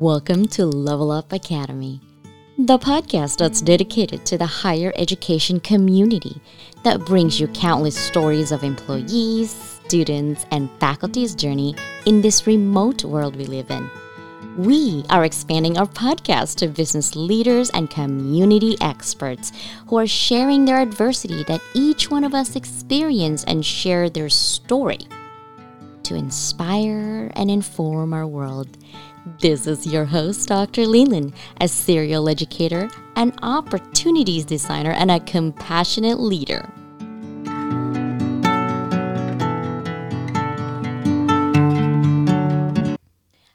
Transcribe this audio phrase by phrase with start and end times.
[0.00, 2.00] Welcome to Level Up Academy,
[2.56, 6.40] the podcast that's dedicated to the higher education community
[6.84, 9.50] that brings you countless stories of employees,
[9.86, 11.76] students, and faculty's journey
[12.06, 13.90] in this remote world we live in.
[14.56, 19.52] We are expanding our podcast to business leaders and community experts
[19.88, 25.00] who are sharing their adversity that each one of us experience and share their story
[26.04, 28.78] to inspire and inform our world
[29.38, 30.86] this is your host, Dr.
[30.86, 36.68] Leland, a serial educator, an opportunities designer, and a compassionate leader.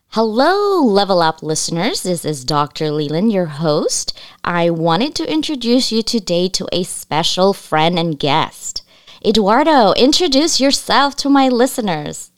[0.10, 2.04] Hello, Level Up listeners.
[2.04, 2.90] This is Dr.
[2.90, 4.18] Leland, your host.
[4.46, 8.82] I wanted to introduce you today to a special friend and guest.
[9.26, 12.32] Eduardo, introduce yourself to my listeners.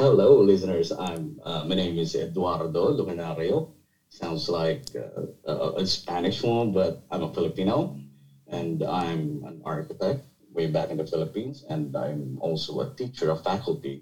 [0.00, 0.90] Hello, listeners.
[0.96, 3.68] I'm uh, my name is Eduardo Loquinario.
[4.08, 8.00] Sounds like uh, a, a, Spanish one, but I'm a Filipino,
[8.48, 10.24] and I'm an architect
[10.56, 14.00] way back in the Philippines, and I'm also a teacher, a faculty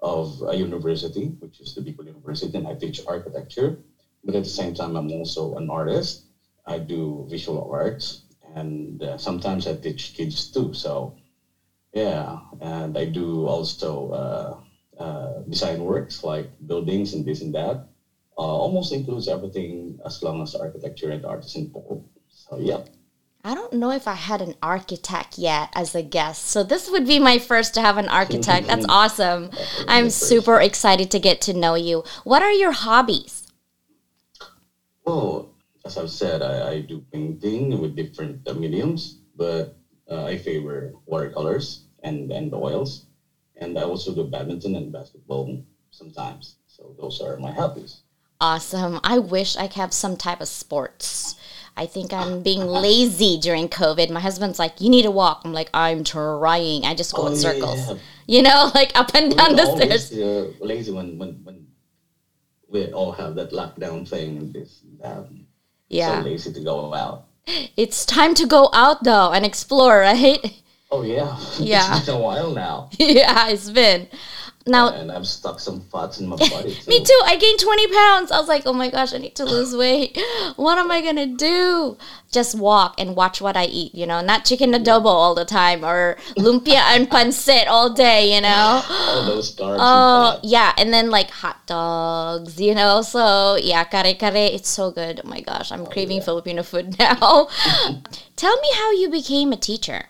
[0.00, 3.74] of a university, which is the Bicol University, and I teach architecture.
[4.22, 6.22] But at the same time, I'm also an artist.
[6.64, 8.22] I do visual arts,
[8.54, 10.70] and uh, sometimes I teach kids too.
[10.74, 11.18] So,
[11.92, 14.14] yeah, and I do also
[15.00, 17.88] uh, design works like buildings and this and that.
[18.36, 22.06] Uh, almost includes everything as long as architecture and art is involved.
[22.28, 22.84] So yeah.
[23.42, 26.48] I don't know if I had an architect yet as a guest.
[26.48, 28.66] So this would be my first to have an architect.
[28.66, 29.50] That's awesome.
[29.88, 32.04] I'm super excited to get to know you.
[32.24, 33.48] What are your hobbies?
[35.06, 35.54] Well,
[35.86, 39.78] as I've said, I, I do painting with different mediums, but
[40.10, 43.06] uh, I favor watercolors and, and oils
[43.60, 46.56] and I also do badminton and basketball sometimes.
[46.66, 48.00] So those are my hobbies.
[48.40, 49.00] Awesome.
[49.04, 51.36] I wish I could have some type of sports.
[51.76, 54.10] I think I'm being lazy during COVID.
[54.10, 57.26] My husband's like, "You need to walk." I'm like, "I'm trying." I just go oh,
[57.28, 57.88] in circles.
[57.88, 57.96] Yeah.
[58.26, 60.12] You know, like up and down the stairs.
[60.12, 61.66] Uh, lazy when, when when
[62.68, 64.38] we all have that lockdown thing.
[64.38, 65.46] and This um,
[65.88, 66.22] yeah.
[66.22, 67.26] So lazy to go out.
[67.76, 70.62] It's time to go out though and explore, right?
[70.90, 71.38] Oh yeah.
[71.58, 71.96] Yeah.
[71.96, 72.90] It's been a while now.
[72.98, 74.08] yeah, it's been.
[74.66, 76.74] Now and I've stuck some fats in my body.
[76.84, 76.90] Too.
[76.90, 77.20] Me too.
[77.24, 78.30] I gained 20 pounds.
[78.30, 80.18] I was like, oh my gosh, I need to lose weight.
[80.56, 81.96] What am I gonna do?
[82.30, 85.82] Just walk and watch what I eat, you know, not chicken adobo all the time
[85.82, 88.82] or lumpia and pancit all day, you know.
[88.88, 89.78] All those carbs.
[89.80, 93.00] Oh yeah, and then like hot dogs, you know.
[93.00, 95.22] So yeah, kare kare, it's so good.
[95.24, 96.24] Oh my gosh, I'm oh, craving yeah.
[96.24, 97.48] Filipino food now.
[98.36, 100.04] Tell me how you became a teacher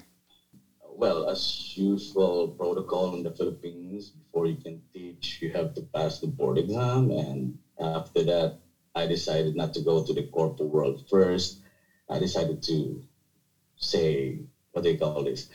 [1.01, 6.19] well, as usual protocol in the Philippines, before you can teach, you have to pass
[6.19, 7.11] the board exam.
[7.11, 8.59] And after that,
[8.95, 11.61] I decided not to go to the corporate world first.
[12.11, 13.01] I decided to
[13.77, 14.41] say,
[14.73, 15.49] what do you call this?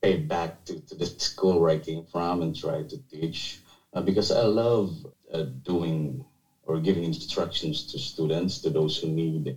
[0.00, 3.58] Pay back to, to the school where I came from and try to teach
[3.94, 4.94] uh, because I love
[5.32, 6.22] uh, doing
[6.64, 9.56] or giving instructions to students, to those who need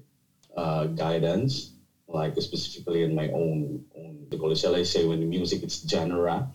[0.58, 1.75] uh, guidance
[2.16, 6.52] like specifically in my own own the college shall I say when music it's genre.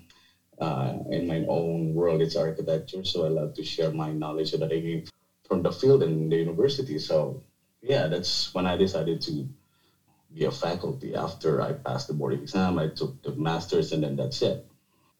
[0.61, 4.73] Uh, in my own world it's architecture, so I love to share my knowledge that
[4.73, 5.09] I gained
[5.49, 6.99] from the field and the university.
[6.99, 7.45] So
[7.81, 9.49] yeah, that's when I decided to
[10.33, 11.15] be a faculty.
[11.15, 14.67] After I passed the board exam, I took the masters, and then that's it.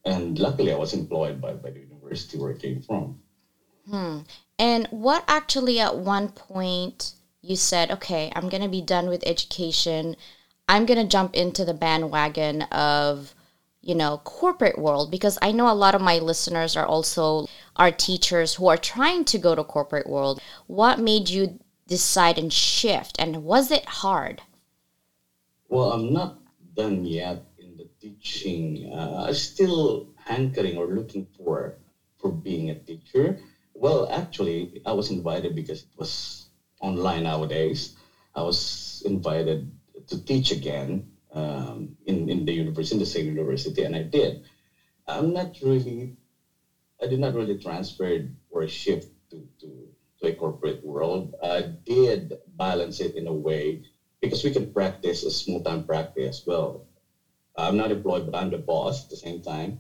[0.05, 3.21] And luckily, I was employed by, by the university where I came from.
[3.89, 4.19] Hmm.
[4.59, 7.13] And what actually at one point
[7.43, 10.17] you said, okay, I'm going to be done with education.
[10.69, 13.35] I'm going to jump into the bandwagon of,
[13.81, 17.47] you know, corporate world because I know a lot of my listeners are also
[17.77, 20.41] are teachers who are trying to go to corporate world.
[20.67, 24.43] What made you decide and shift and was it hard?
[25.69, 26.39] Well, I'm not
[26.75, 28.93] done yet in the teaching.
[28.93, 31.77] Uh, I'm still hankering or looking for
[32.19, 33.41] for being a teacher.
[33.75, 36.50] Well, actually, I was invited because it was
[36.81, 37.91] online nowadays.
[38.35, 39.71] I was invited
[40.09, 44.39] to teach again um, in, in the university, in the same university, and I did.
[45.07, 46.13] I'm not really,
[47.03, 51.35] I did not really transfer or shift to, to, to a corporate world.
[51.43, 53.79] I did balance it in a way
[54.21, 56.43] because we can practice a small time practice.
[56.45, 56.83] Well,
[57.57, 59.77] I'm not employed, but I'm the boss at the same time.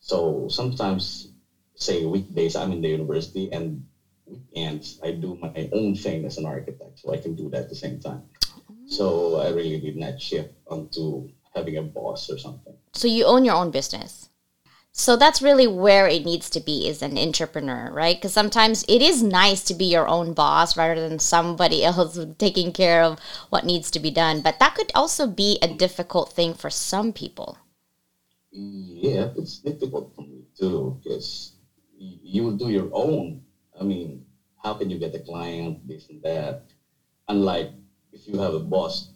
[0.00, 1.26] So sometimes,
[1.74, 3.80] say weekdays, I'm in the university and
[4.26, 7.68] weekends, I do my own thing as an architect, so I can do that at
[7.68, 8.22] the same time.
[8.86, 9.40] So oh.
[9.40, 12.74] I really did not shift onto having a boss or something.
[12.92, 14.28] So you own your own business.
[14.96, 18.16] So that's really where it needs to be is an entrepreneur, right?
[18.16, 22.72] Because sometimes it is nice to be your own boss rather than somebody else taking
[22.72, 23.18] care of
[23.50, 24.40] what needs to be done.
[24.40, 27.58] But that could also be a difficult thing for some people.
[28.52, 31.56] Yeah, it's difficult for me too because
[31.98, 33.42] you do your own.
[33.78, 34.24] I mean,
[34.62, 36.64] how can you get a client, this and that?
[37.28, 37.72] Unlike
[38.12, 39.10] if you have a boss,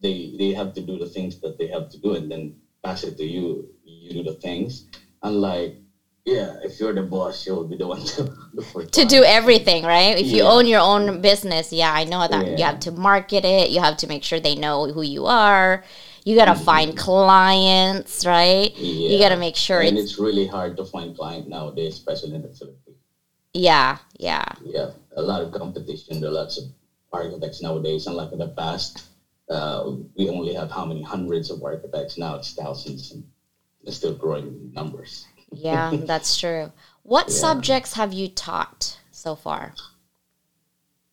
[0.00, 3.04] they they have to do the things that they have to do and then pass
[3.04, 3.68] it to you.
[3.84, 4.86] You do the things.
[5.22, 5.76] Unlike
[6.26, 10.18] yeah, if you're the boss, you'll be the one to to do everything, right?
[10.18, 10.36] If yeah.
[10.38, 12.56] you own your own business, yeah, I know that yeah.
[12.56, 13.70] you have to market it.
[13.70, 15.84] You have to make sure they know who you are.
[16.24, 16.64] You gotta mm-hmm.
[16.64, 18.76] find clients, right?
[18.76, 19.10] Yeah.
[19.10, 19.80] You gotta make sure.
[19.80, 22.85] And it's, it's really hard to find clients nowadays, especially in the Philippines.
[23.56, 24.44] Yeah, yeah.
[24.62, 26.20] Yeah, a lot of competition.
[26.20, 26.64] There are lots of
[27.10, 29.06] architects nowadays, unlike in the past.
[29.48, 32.34] Uh, we only have how many hundreds of architects now?
[32.34, 33.24] It's thousands, and
[33.82, 35.26] it's still growing numbers.
[35.50, 36.70] yeah, that's true.
[37.02, 37.34] What yeah.
[37.34, 39.72] subjects have you taught so far?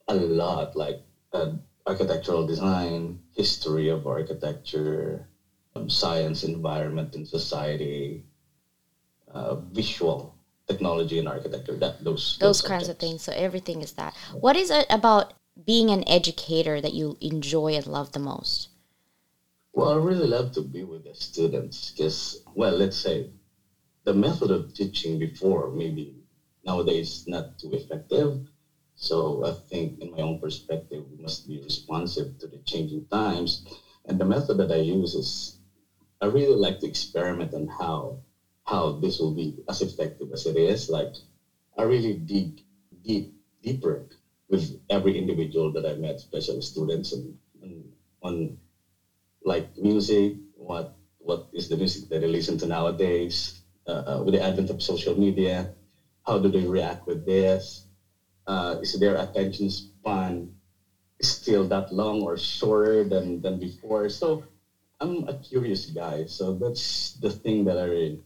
[0.09, 0.99] A lot, like
[1.31, 1.53] uh,
[1.87, 5.29] architectural design, history of architecture,
[5.77, 8.25] um, science, environment, and society,
[9.31, 10.32] uh, visual
[10.67, 11.75] technology and architecture.
[11.75, 13.21] That those those, those kinds of things.
[13.23, 14.13] So everything is that.
[14.33, 15.33] What is it about
[15.65, 18.69] being an educator that you enjoy and love the most?
[19.73, 23.31] Well, I really love to be with the students because, well, let's say
[24.03, 26.15] the method of teaching before maybe
[26.65, 28.47] nowadays not too effective.
[28.95, 33.65] So I think in my own perspective, we must be responsive to the changing times.
[34.05, 35.57] And the method that I use is
[36.21, 38.19] I really like to experiment on how
[38.65, 40.89] how this will be as effective as it is.
[40.89, 41.13] Like
[41.77, 42.49] I really dig
[43.03, 43.25] deep
[43.61, 44.03] deeper
[44.49, 48.53] with every individual that I met, especially students and, and on
[49.43, 50.87] like music, what
[51.19, 54.81] what is the music that they listen to nowadays, uh, uh, with the advent of
[54.81, 55.67] social media,
[56.25, 57.81] how do they react with this?
[58.47, 60.49] Uh, is their attention span
[61.21, 64.09] still that long or shorter than, than before?
[64.09, 64.41] So
[64.99, 66.25] I'm a curious guy.
[66.25, 68.17] So that's the thing that I really,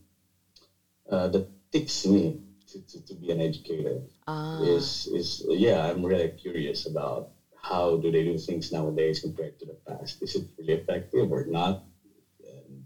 [1.09, 2.37] uh, that ticks me
[2.67, 4.01] to, to, to be an educator.
[4.27, 4.61] Ah.
[4.61, 9.65] Is, is, yeah, I'm really curious about how do they do things nowadays compared to
[9.65, 10.17] the past?
[10.21, 11.79] Is it really effective or not?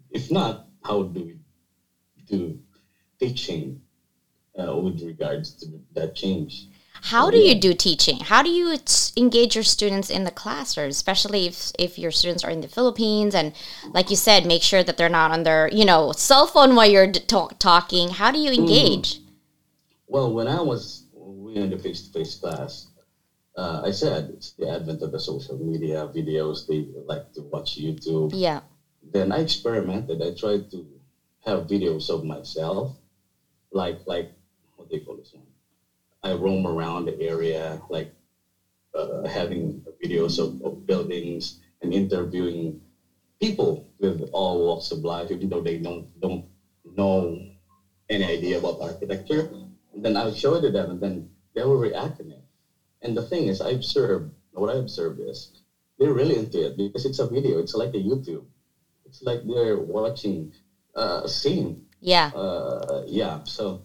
[0.10, 1.36] If not, how do we
[2.26, 2.58] do
[3.20, 3.78] teaching
[4.58, 6.66] uh, with regards to that change.
[6.94, 8.20] How do you do teaching?
[8.20, 8.78] How do you
[9.18, 12.68] engage your students in the class, or especially if, if your students are in the
[12.68, 13.54] Philippines and,
[13.92, 16.90] like you said, make sure that they're not on their you know cell phone while
[16.90, 18.10] you're talk- talking.
[18.10, 18.62] How do you mm-hmm.
[18.62, 19.16] engage?
[19.16, 19.22] Mm.
[20.08, 21.06] Well, when I was
[21.56, 22.88] in the face to face class,
[23.58, 26.68] uh, I said it's the advent of the social media videos.
[26.68, 28.32] They like to watch YouTube.
[28.34, 28.62] Yeah.
[29.12, 30.22] Then I experimented.
[30.22, 30.86] I tried to
[31.46, 32.96] have videos of myself,
[33.72, 34.32] like like
[34.76, 35.44] what do you call this one?
[36.24, 38.10] I roam around the area, like
[38.94, 42.80] uh, having videos of, of buildings and interviewing
[43.40, 46.46] people with all walks of life, even though they don't don't
[46.86, 47.38] know
[48.10, 49.50] any idea about architecture.
[49.94, 52.44] And then I'll show it to them, and then they will react to it.
[53.02, 55.50] And the thing is, I observe what I observe is
[55.98, 57.58] they're really into it because it's a video.
[57.60, 58.46] It's like a YouTube.
[59.06, 60.52] It's like they're watching
[60.96, 61.82] uh, scene.
[62.00, 62.30] Yeah.
[62.34, 63.44] Uh, yeah.
[63.44, 63.82] So,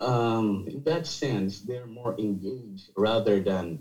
[0.00, 3.80] um, in that sense, they're more engaged rather than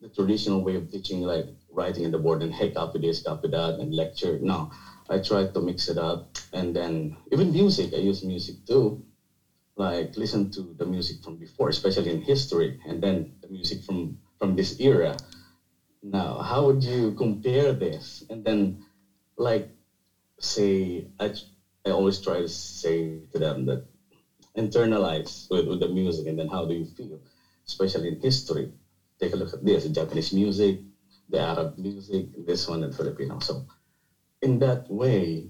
[0.00, 3.48] the traditional way of teaching, like writing in the board and hey, copy this, copy
[3.48, 4.38] that, and lecture.
[4.40, 4.68] No,
[5.08, 6.22] I try to mix it up,
[6.52, 7.92] and then even music.
[7.94, 9.02] I use music too,
[9.76, 14.16] like listen to the music from before, especially in history, and then the music from
[14.38, 15.16] from this era.
[16.02, 18.22] Now, how would you compare this?
[18.30, 18.76] And then,
[19.36, 19.66] like
[20.40, 21.32] say I,
[21.86, 23.80] I always try to say to them that
[24.58, 27.18] internalize with, with the music and then how do you feel?
[27.66, 28.72] Especially in history
[29.18, 30.78] take a look at this the japanese music
[31.28, 33.38] the arab music this one in filipino.
[33.40, 33.66] So
[34.42, 35.48] in that way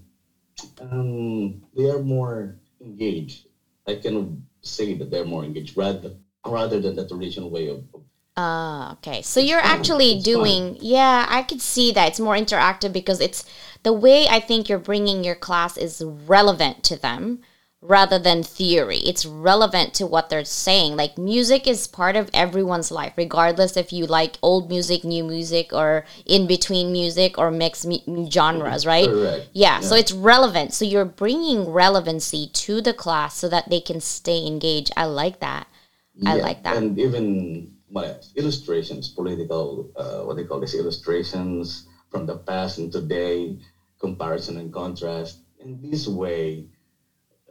[0.81, 3.47] um, they are more engaged.
[3.87, 6.15] I can say that they're more engaged rather
[6.47, 8.03] rather than the traditional way of, of
[8.41, 9.23] Ah, okay.
[9.23, 13.45] So you're actually doing, yeah, I could see that it's more interactive because it's
[13.83, 17.41] the way I think you're bringing your class is relevant to them
[17.81, 18.99] rather than theory.
[18.99, 20.97] It's relevant to what they're saying.
[20.97, 25.73] Like music is part of everyone's life, regardless if you like old music, new music,
[25.73, 27.87] or in between music or mixed
[28.31, 29.09] genres, right?
[29.09, 29.49] Correct.
[29.53, 30.75] Yeah, yeah, so it's relevant.
[30.75, 34.93] So you're bringing relevancy to the class so that they can stay engaged.
[34.97, 35.69] I like that.
[36.15, 36.77] Yeah, I like that.
[36.77, 42.91] And even my illustrations, political, uh, what they call this, illustrations from the past and
[42.91, 43.57] today,
[44.01, 45.39] comparison and contrast.
[45.61, 46.67] In this way,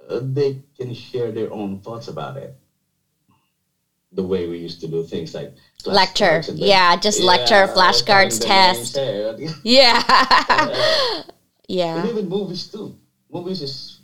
[0.08, 2.56] they can share their own thoughts about it.
[4.12, 5.54] The way we used to do things like
[5.86, 8.96] lecture, and yeah, just lecture, Yeah, flashcards, test,
[9.64, 10.04] yeah,
[10.50, 11.24] uh,
[11.68, 12.96] yeah, And even movies too.
[13.30, 14.00] Movies is,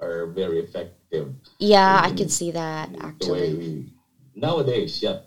[0.00, 1.32] are very effective.
[1.60, 2.00] yeah.
[2.02, 3.54] I can see that actually.
[3.54, 3.92] we
[4.34, 5.20] nowadays, yeah.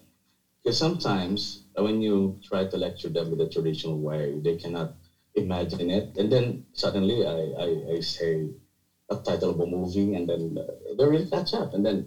[0.63, 4.95] Because sometimes uh, when you try to lecture them with the traditional way, they cannot
[5.35, 8.68] imagine it, and then suddenly I, I, I say a
[9.15, 12.05] title of a movie, and then uh, they really catch up, and then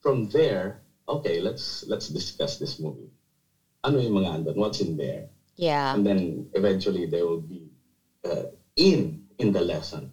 [0.00, 3.10] from there, okay, let's let's discuss this movie.
[3.84, 4.54] Ano yung mga andon?
[4.56, 5.26] What's in there?
[5.56, 7.68] Yeah, and then eventually they will be
[8.24, 8.44] uh,
[8.76, 10.10] in in the lesson.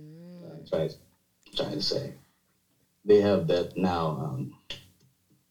[0.00, 0.44] Mm.
[0.44, 0.88] Uh, try
[1.54, 2.14] trying to say
[3.04, 4.16] they have that now.
[4.18, 4.50] Um,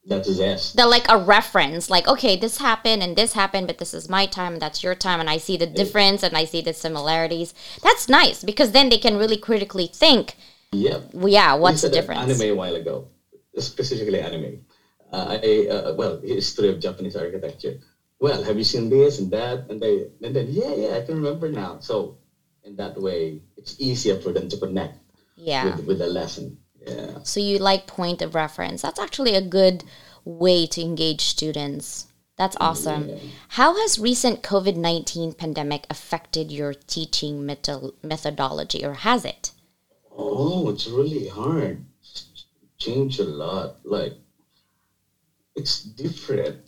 [0.10, 0.76] that zest.
[0.76, 4.26] the like a reference, like okay, this happened and this happened, but this is my
[4.26, 7.54] time and that's your time, and I see the difference and I see the similarities.
[7.84, 10.36] That's nice because then they can really critically think.
[10.74, 12.30] Well, Yeah, what's the that difference?
[12.30, 13.08] Anime a while ago,
[13.58, 14.66] specifically anime.
[15.12, 17.80] Uh, I uh, well history of Japanese architecture.
[18.20, 19.70] Well, have you seen this and that?
[19.70, 21.80] And they and then yeah yeah I can remember now.
[21.80, 22.18] So
[22.64, 24.98] in that way, it's easier for them to connect
[25.36, 25.66] Yeah.
[25.66, 26.58] with with the lesson.
[26.86, 27.20] Yeah.
[27.24, 28.82] So you like point of reference.
[28.82, 29.84] That's actually a good
[30.26, 32.08] way to engage students.
[32.38, 33.10] That's awesome.
[33.10, 33.18] Yeah.
[33.50, 39.52] How has recent COVID-19 pandemic affected your teaching metho- methodology or has it?
[40.18, 41.84] Oh, it's really hard.
[42.02, 42.46] It's
[42.78, 43.78] changed a lot.
[43.84, 44.14] Like,
[45.56, 46.62] it's different.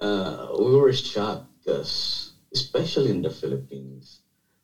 [0.00, 4.20] Uh, we were shocked because, especially in the Philippines,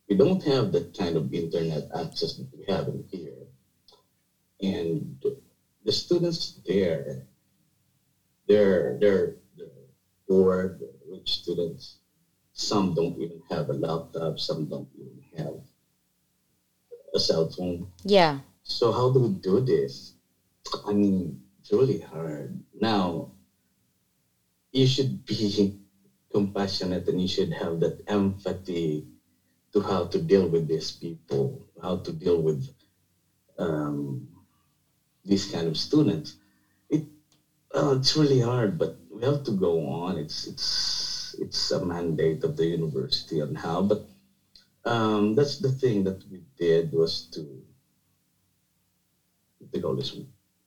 [0.09, 3.45] we don't have that kind of internet access that we have in here.
[4.61, 5.15] And
[5.83, 7.25] the students there,
[8.47, 9.67] they're, they're, they're
[10.27, 10.77] poor,
[11.09, 11.97] rich students.
[12.53, 15.61] Some don't even have a laptop, some don't even have
[17.13, 17.87] a cell phone.
[18.03, 18.39] Yeah.
[18.63, 20.13] So how do we do this?
[20.85, 22.59] I mean, it's really hard.
[22.79, 23.31] Now,
[24.71, 25.79] you should be
[26.31, 29.05] compassionate and you should have that empathy
[29.73, 32.67] to how to deal with these people, how to deal with
[33.57, 34.27] um,
[35.29, 36.35] these kind of students.
[36.89, 37.03] It
[37.75, 40.17] uh, it's really hard, but we have to go on.
[40.17, 44.01] It's it's it's a mandate of the university on how, but
[44.85, 47.63] um, that's the thing that we did was to
[49.73, 50.15] they call this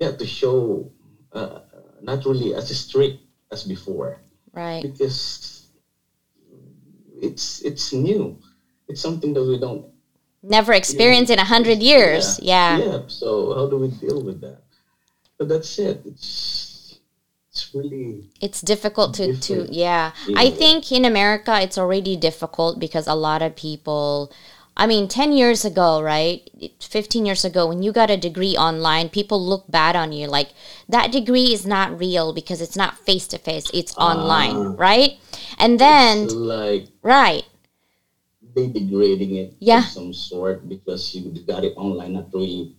[0.01, 0.91] yeah to show
[1.33, 1.61] uh,
[2.03, 3.19] not really as strict
[3.53, 4.19] as before
[4.53, 4.83] Right.
[4.83, 5.69] because
[7.23, 8.39] it's it's new
[8.89, 9.87] it's something that we don't
[10.43, 12.41] Never experienced in a hundred years.
[12.43, 12.79] Yeah.
[12.79, 14.59] yeah so how do we deal with that
[15.39, 16.99] but that's it it's
[17.51, 19.73] it's really It's difficult to, to Different.
[19.75, 20.13] yeah.
[20.37, 24.33] I think in America it's already difficult because a lot of people
[24.75, 26.49] I mean 10 years ago, right?
[26.81, 30.55] 15 years ago when you got a degree online, people look bad on you like
[30.89, 34.75] that degree is not real because it's not face to face, it's online, Ah.
[34.79, 35.19] right?
[35.59, 37.45] And then like right.
[38.55, 39.79] They degrading it Yeah.
[39.81, 42.77] of some sort because you got it online not really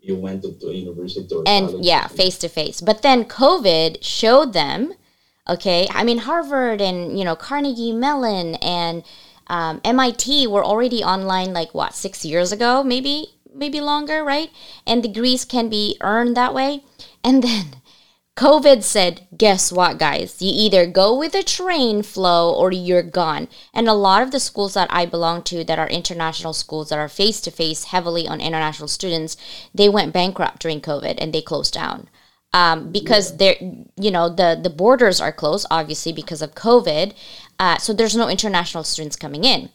[0.00, 1.84] you went to, to a university or and college.
[1.84, 4.94] yeah face to face but then covid showed them
[5.48, 9.02] okay i mean harvard and you know carnegie mellon and
[9.48, 14.50] um, mit were already online like what six years ago maybe maybe longer right
[14.86, 16.84] and degrees can be earned that way
[17.24, 17.64] and then
[18.38, 20.40] covid said guess what guys?
[20.40, 23.48] You either go with the train flow or you're gone.
[23.74, 27.00] And a lot of the schools that i belong to that are international schools that
[27.00, 29.36] are face to face heavily on international students
[29.74, 32.08] they went bankrupt during covid and they closed down.
[32.54, 33.58] Um, because they're
[33.96, 37.14] you know the the borders are closed obviously because of covid.
[37.58, 39.70] Uh, so there's no international students coming in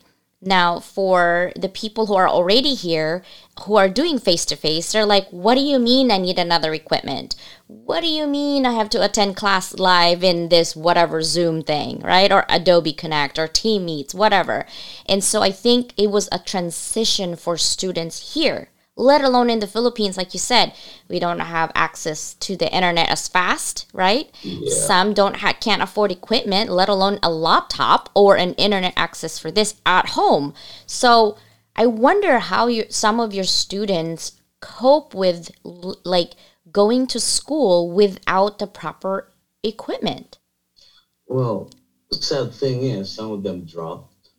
[0.46, 3.24] now for the people who are already here
[3.66, 6.74] who are doing face to face they're like what do you mean i need another
[6.74, 7.36] equipment?
[7.68, 12.02] What do you mean i have to attend class live in this whatever zoom thing
[12.02, 12.32] right?
[12.32, 14.66] Or adobe connect or team meets whatever.
[15.08, 19.68] And so i think it was a transition for students here let alone in the
[19.68, 20.74] Philippines, like you said,
[21.10, 24.30] we don't have access to the internet as fast, right?
[24.68, 29.50] Some don't ha- can't afford equipment, let alone a laptop or an internet access for
[29.52, 30.54] this at home.
[30.86, 31.38] So
[31.76, 36.34] I wonder how you some of your students cope with l- like
[36.72, 39.32] going to school without the proper
[39.64, 40.38] equipment.
[41.28, 41.72] Well,
[42.12, 44.30] the sad thing is, some of them dropped.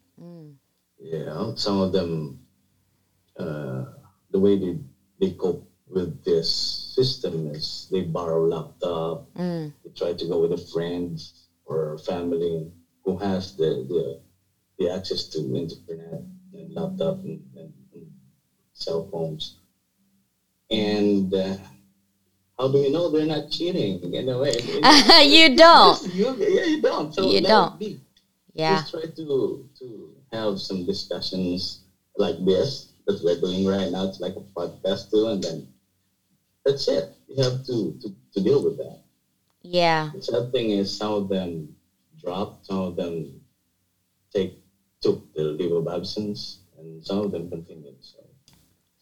[1.01, 2.47] You know, some of them,
[3.39, 3.85] uh,
[4.35, 4.77] the way they,
[5.21, 6.51] they cope with this
[6.97, 9.25] system is they borrow laptop,
[9.85, 11.23] they try to go with a friend
[11.67, 12.69] or family
[13.05, 14.21] who has the, the,
[14.77, 16.21] the access to internet
[16.53, 18.11] and laptop and, and, and
[18.73, 19.55] cell phones.
[20.69, 21.55] And uh,
[22.59, 24.57] how do you know they're not cheating in a way?
[25.23, 26.03] you don't.
[26.13, 27.15] You, yeah, you don't.
[27.15, 27.81] So You don't.
[28.53, 28.81] Yeah.
[28.81, 31.85] Just try to to have some discussions
[32.17, 34.09] like this that we're doing right now.
[34.09, 35.69] It's like a podcast too, and then
[36.65, 37.13] that's it.
[37.29, 39.01] You have to to, to deal with that.
[39.63, 40.11] Yeah.
[40.15, 41.75] The sad thing is some of them
[42.23, 43.41] dropped, some of them
[44.35, 44.59] take
[45.01, 47.97] took the leave of absence, and some of them continued.
[48.01, 48.25] So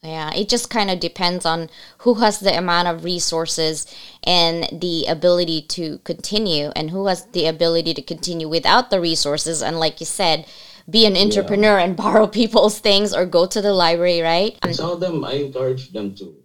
[0.01, 1.69] Yeah, it just kind of depends on
[1.99, 3.87] who has the amount of resources
[4.23, 9.61] and the ability to continue, and who has the ability to continue without the resources.
[9.61, 10.45] And like you said,
[10.89, 14.57] be an entrepreneur and borrow people's things or go to the library, right?
[14.63, 16.35] And some of them, I encourage them to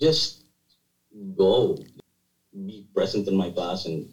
[0.00, 0.44] just
[1.36, 1.78] go,
[2.66, 4.08] be present in my class, and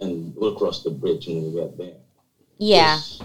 [0.00, 1.94] and we'll cross the bridge when we get there.
[2.58, 3.22] Yeah, Just,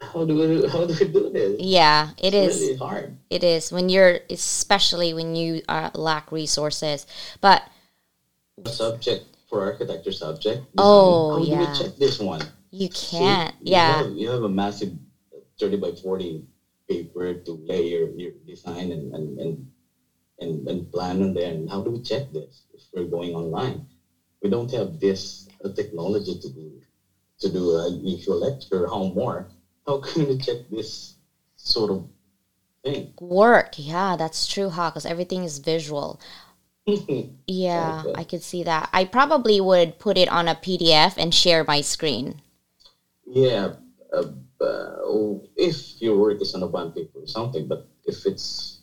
[0.00, 1.60] How do we how do we do this?
[1.60, 2.60] yeah, it It's is.
[2.60, 3.16] really hard.
[3.30, 7.06] It is when you're, especially when you uh, lack resources.
[7.40, 7.62] But
[8.66, 10.64] Subject for architecture subject.
[10.78, 11.72] Oh, how do yeah.
[11.72, 12.42] we check this one?
[12.70, 13.54] you can't.
[13.60, 14.92] you Yeah, have- you have a massive
[15.58, 16.46] thirty by forty
[16.88, 19.68] paper to lay your, your design and, and, and
[20.40, 21.52] and and plan on there.
[21.52, 23.86] And how do we check this if we're going online?
[24.42, 26.82] We don't have this uh, technology to do
[27.40, 29.50] to do a usual lecture homework.
[29.86, 31.16] How can we check this
[31.56, 32.08] sort of
[32.84, 33.14] thing?
[33.20, 33.74] work.
[33.78, 34.90] Yeah, that's true, huh?
[34.90, 36.20] Because everything is visual.
[37.48, 38.14] Yeah, Okay.
[38.14, 38.88] I could see that.
[38.92, 42.40] I probably would put it on a PDF and share my screen.
[43.26, 43.74] yeah,
[44.12, 44.24] uh,
[44.60, 48.80] uh, if your work is on a bond paper or something, but if it's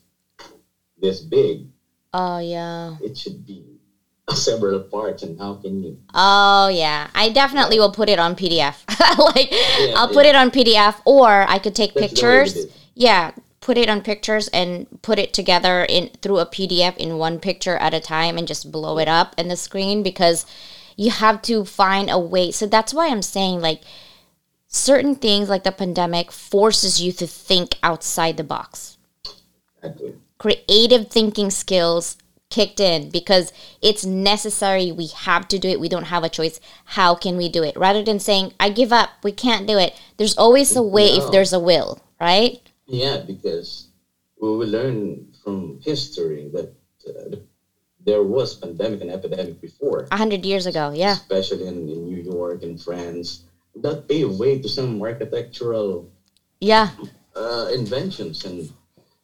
[1.00, 1.68] this big,
[2.14, 2.96] Oh yeah.
[3.02, 3.80] it should be
[4.34, 5.24] several parts.
[5.24, 5.98] And how can you?
[6.14, 7.08] Oh yeah.
[7.16, 8.78] I definitely will put it on PDF.
[9.36, 10.32] like Yeah, I'll put yeah.
[10.32, 12.66] it on PDF or I could take That's the way we pictures.
[12.96, 17.40] Yeah, put it on pictures and put it together in through a PDF in one
[17.40, 20.46] picture at a time and just blow it up in the screen because
[20.96, 22.52] you have to find a way.
[22.52, 23.82] So that's why I'm saying like
[24.74, 28.98] certain things like the pandemic forces you to think outside the box.
[30.38, 32.18] Creative thinking skills
[32.50, 34.92] kicked in because it's necessary.
[34.92, 35.80] We have to do it.
[35.80, 36.60] We don't have a choice.
[36.86, 37.78] How can we do it?
[37.78, 40.00] Rather than saying, I give up, we can't do it.
[40.18, 42.60] There's always a way if there's a will, right?
[42.86, 43.88] Yeah, because
[44.42, 46.74] we will learn from history that
[47.08, 47.38] uh,
[48.06, 51.14] there was pandemic and epidemic before, A hundred years ago, yeah.
[51.14, 53.46] especially in, in New York and France.
[53.76, 56.10] That paved way to some architectural
[56.62, 56.90] Yeah.
[57.36, 58.72] uh, inventions and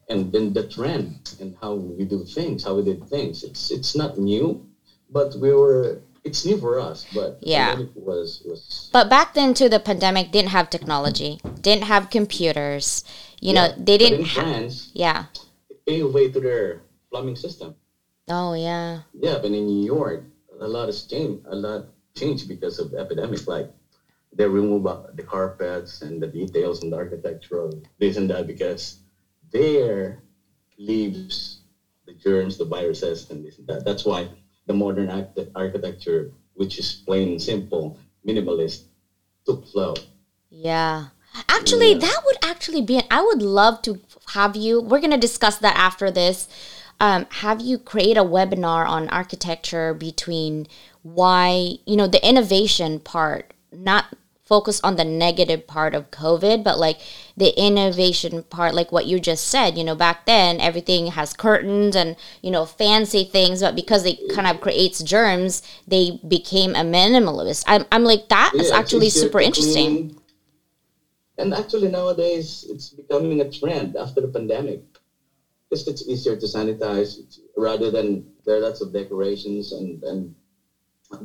[0.09, 3.43] and then the trend and how we do things, how we did things.
[3.43, 4.65] It's it's not new,
[5.09, 6.01] but we were.
[6.25, 7.77] It's new for us, but Yeah.
[7.95, 13.03] was was But back then too, the pandemic didn't have technology, didn't have computers.
[13.39, 14.43] You know, they didn't in have.
[14.43, 15.25] France, Yeah.
[15.69, 17.75] it paved way to their plumbing system.
[18.27, 19.01] Oh yeah.
[19.13, 20.25] Yeah, but in New York,
[20.59, 21.45] a lot has changed.
[21.47, 21.85] A lot
[22.17, 23.47] changed because of epidemic.
[23.47, 23.71] Like
[24.39, 29.01] they remove uh, the carpets and the details and the architectural this and that because
[29.51, 30.23] there
[30.77, 31.59] leaves
[32.05, 33.83] the germs, the viruses, and this and that.
[33.83, 34.29] That's why
[34.65, 38.83] the modern arch- architecture, which is plain and simple, minimalist,
[39.45, 39.95] took flow.
[40.49, 41.07] Yeah.
[41.49, 42.07] Actually, Yeah.
[42.07, 43.01] that would actually be.
[43.11, 43.99] I would love to
[44.39, 44.79] have you.
[44.79, 46.47] We're gonna discuss that after this.
[47.01, 50.65] Um, have you create a webinar on architecture between
[51.03, 54.05] why you know the innovation part, not
[54.49, 56.97] focus on the negative part of COVID, but like
[57.37, 59.77] the innovation part, like what you just said.
[59.77, 64.17] You know, back then everything has curtains and you know fancy things, but because it
[64.33, 67.63] kind of creates germs, they became a minimalist.
[67.67, 70.09] I'm, I'm like that is Yeah, it's actually super interesting.
[70.09, 70.19] clean.
[71.37, 74.81] And actually nowadays it's becoming a trend after the pandemic.
[75.71, 80.35] Just it's easier to sanitize rather than there are lots of decorations and, and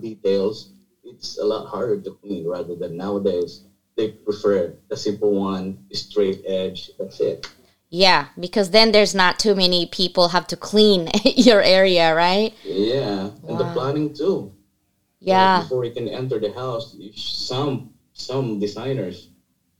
[0.00, 0.73] details.
[1.04, 3.62] It's a lot harder to clean rather than nowadays
[3.96, 6.90] they prefer the simple one, straight edge.
[6.98, 7.46] That's it.
[7.90, 12.52] Yeah, because then there's not too many people have to clean your area, right?
[12.64, 13.72] Yeah, and the Wow.
[13.74, 14.50] planning too.
[15.20, 15.62] Like, Yeah.
[15.62, 19.28] before you can enter the house, some some designers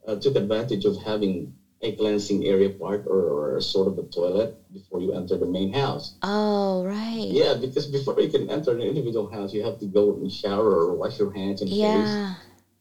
[0.07, 1.55] uh, took advantage of having
[1.85, 5.73] a cleansing area part or, or sort of a toilet before you enter the main
[5.73, 6.15] house.
[6.23, 7.27] Oh, right.
[7.29, 10.71] Yeah, because before you can enter an individual house, you have to go and shower
[10.87, 12.35] or wash your hands and Yeah.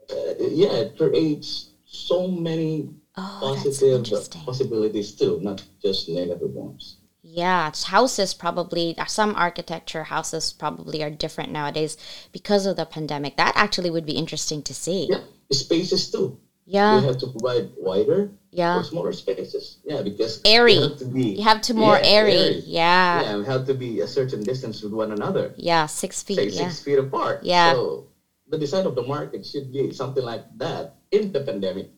[0.09, 0.15] face.
[0.17, 4.09] Uh, yeah, it creates so many Oh, positive
[4.45, 6.97] possibilities too, not just negative ones.
[7.21, 11.95] Yeah, it's houses probably some architecture houses probably are different nowadays
[12.31, 13.37] because of the pandemic.
[13.37, 15.07] That actually would be interesting to see.
[15.09, 16.37] Yeah, spaces too.
[16.65, 17.01] Yeah.
[17.01, 18.79] We have to provide wider Yeah.
[18.79, 19.77] or smaller spaces.
[19.83, 20.73] Yeah, because Airy.
[20.75, 21.23] You have to be.
[21.35, 22.33] You have to more Yeah, airy.
[22.33, 22.63] airy.
[22.65, 23.21] Yeah.
[23.21, 25.53] yeah, we have to be a certain distance with one another.
[25.57, 26.37] Yeah, six feet.
[26.37, 26.69] say yeah.
[26.69, 27.43] six feet apart.
[27.43, 27.73] Yeah.
[27.73, 28.07] So
[28.47, 31.89] the design of the market should be something like that in the pandemic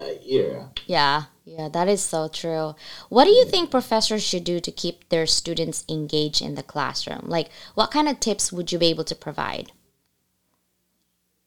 [0.00, 0.70] uh, era.
[0.86, 2.74] Yeah, yeah, that is so true.
[3.08, 7.24] What do you think professors should do to keep their students engaged in the classroom?
[7.26, 9.72] Like, what kind of tips would you be able to provide?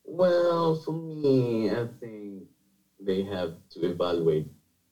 [0.06, 2.44] Well, for me, I think
[3.06, 4.46] they have to evaluate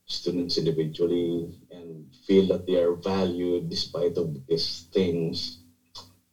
[0.06, 5.58] students individually and feel that they are valued despite of these things.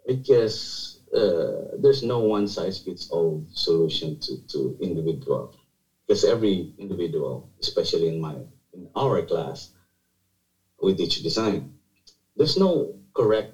[0.06, 5.50] Because uh, there's no one size fits all solution to, to individual.
[6.06, 8.36] Because every individual especially in my
[8.72, 9.70] in our class
[10.80, 11.70] we teach design.
[12.36, 13.52] There's no correct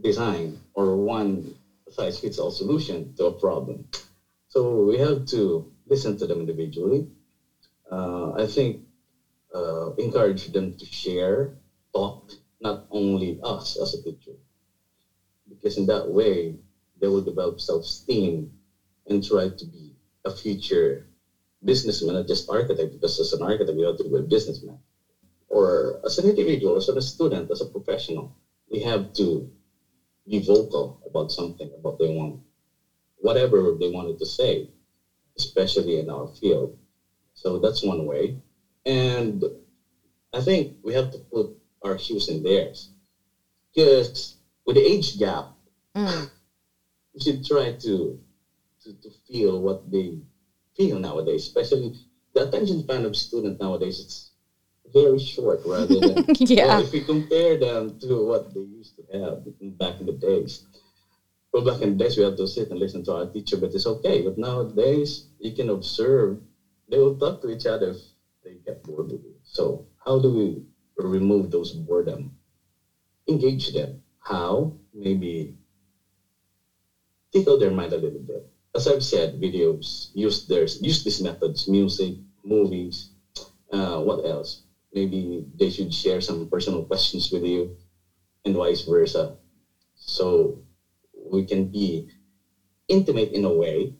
[0.00, 1.54] design or one
[1.88, 3.84] size fits all solution to a problem.
[4.48, 7.02] So we have to listen to them individually.
[7.90, 8.70] Uh, i think
[9.54, 11.52] uh, encourage them to share
[11.94, 14.36] talk not only us as a teacher.
[15.48, 16.56] Because in that way
[16.98, 18.50] they will develop self-esteem
[19.06, 21.06] and try to be a future
[21.64, 24.78] businessman, not just architect, because as an architect you have to be a businessman.
[25.48, 28.32] Or as an individual, as a student, as a professional,
[28.70, 29.48] we have to
[30.28, 32.40] be vocal about something, about they want,
[33.18, 34.68] whatever they wanted to say,
[35.36, 36.76] especially in our field.
[37.34, 38.36] So that's one way.
[38.84, 39.42] And
[40.32, 41.50] I think we have to put
[41.82, 42.88] our shoes in theirs.
[43.74, 44.34] Because
[44.66, 45.50] with the age gap,
[45.96, 46.28] Mm.
[47.14, 48.18] we should try to,
[48.82, 50.18] to to feel what they
[50.76, 51.42] feel nowadays.
[51.42, 51.92] Especially
[52.34, 54.30] the attention span of students nowadays it's
[54.92, 56.66] very short rather than Yeah.
[56.66, 59.44] well, if we compare them to what they used to have
[59.78, 60.60] back in the days.
[61.52, 63.74] Well, back in the days we have to sit and listen to our teacher, but
[63.74, 64.20] it's okay.
[64.20, 66.38] But nowadays you can observe
[66.88, 67.98] they will talk to each other if
[68.42, 69.12] they get bored.
[69.42, 70.62] So how do we
[70.96, 72.32] remove those boredom?
[73.28, 73.98] Engage them.
[74.20, 74.74] How?
[74.92, 75.54] Maybe
[77.32, 78.44] tickle their mind a little bit.
[78.74, 83.08] As I've said, videos use their use these methods, music, movies.
[83.72, 84.60] Uh, what else?
[84.92, 87.74] Maybe they should share some personal questions with you,
[88.44, 89.34] and vice versa.
[89.94, 90.60] So
[91.32, 92.08] we can be
[92.88, 93.94] intimate in a way,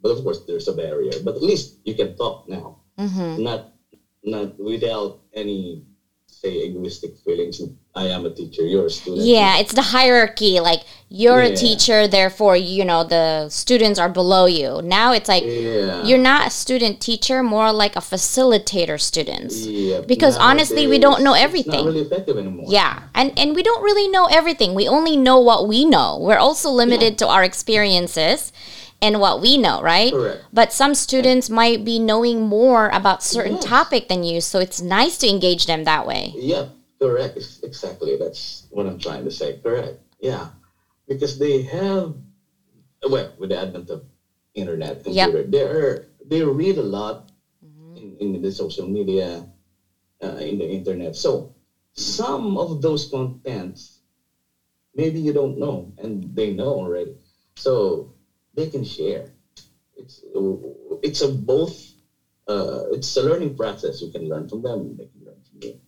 [0.00, 1.12] but of course there's a barrier.
[1.24, 3.42] But at least you can talk now, Mm-hmm.
[3.42, 3.72] not
[4.22, 5.84] not without any
[6.26, 7.60] say egoistic feelings.
[7.94, 9.26] I am a teacher, you're a student.
[9.26, 10.60] Yeah, it's the hierarchy.
[10.60, 14.80] Like, you're a teacher, therefore, you know, the students are below you.
[14.82, 16.02] Now it's like, Yeah.
[16.04, 19.64] you're not a student teacher, more like a facilitator students.
[19.66, 21.84] Yeah, Because honestly, we don't know everything.
[21.86, 22.66] Really effective anymore.
[22.68, 24.74] Yeah, and and we don't really know everything.
[24.74, 26.18] We only know what we know.
[26.20, 28.52] We're also limited to our experiences
[29.00, 30.12] and what we know, right?
[30.12, 30.44] Correct.
[30.52, 33.64] But some students might be knowing more about certain Yes.
[33.64, 36.34] topic than you, so it's nice to engage them that way.
[36.36, 36.64] Yeah,
[37.00, 37.36] correct.
[37.38, 38.16] Ex- Exactly.
[38.18, 39.58] That's what I'm trying to say.
[39.62, 40.00] Correct.
[40.20, 40.48] Yeah,
[41.08, 42.14] because they have,
[43.08, 44.02] well, with the advent of
[44.54, 47.30] internet, computer, they're they read a lot
[47.96, 49.46] in, in the social media,
[50.22, 51.16] uh, in the internet.
[51.16, 51.52] So
[51.94, 54.00] some of those contents,
[54.94, 57.14] maybe you don't know, and they know already.
[57.56, 58.12] So
[58.54, 59.30] they can share.
[59.96, 60.20] It's
[61.02, 61.92] it's a both.
[62.46, 64.00] Uh, it's a learning process.
[64.00, 64.96] You can learn from them.
[64.96, 65.78] They can learn from you.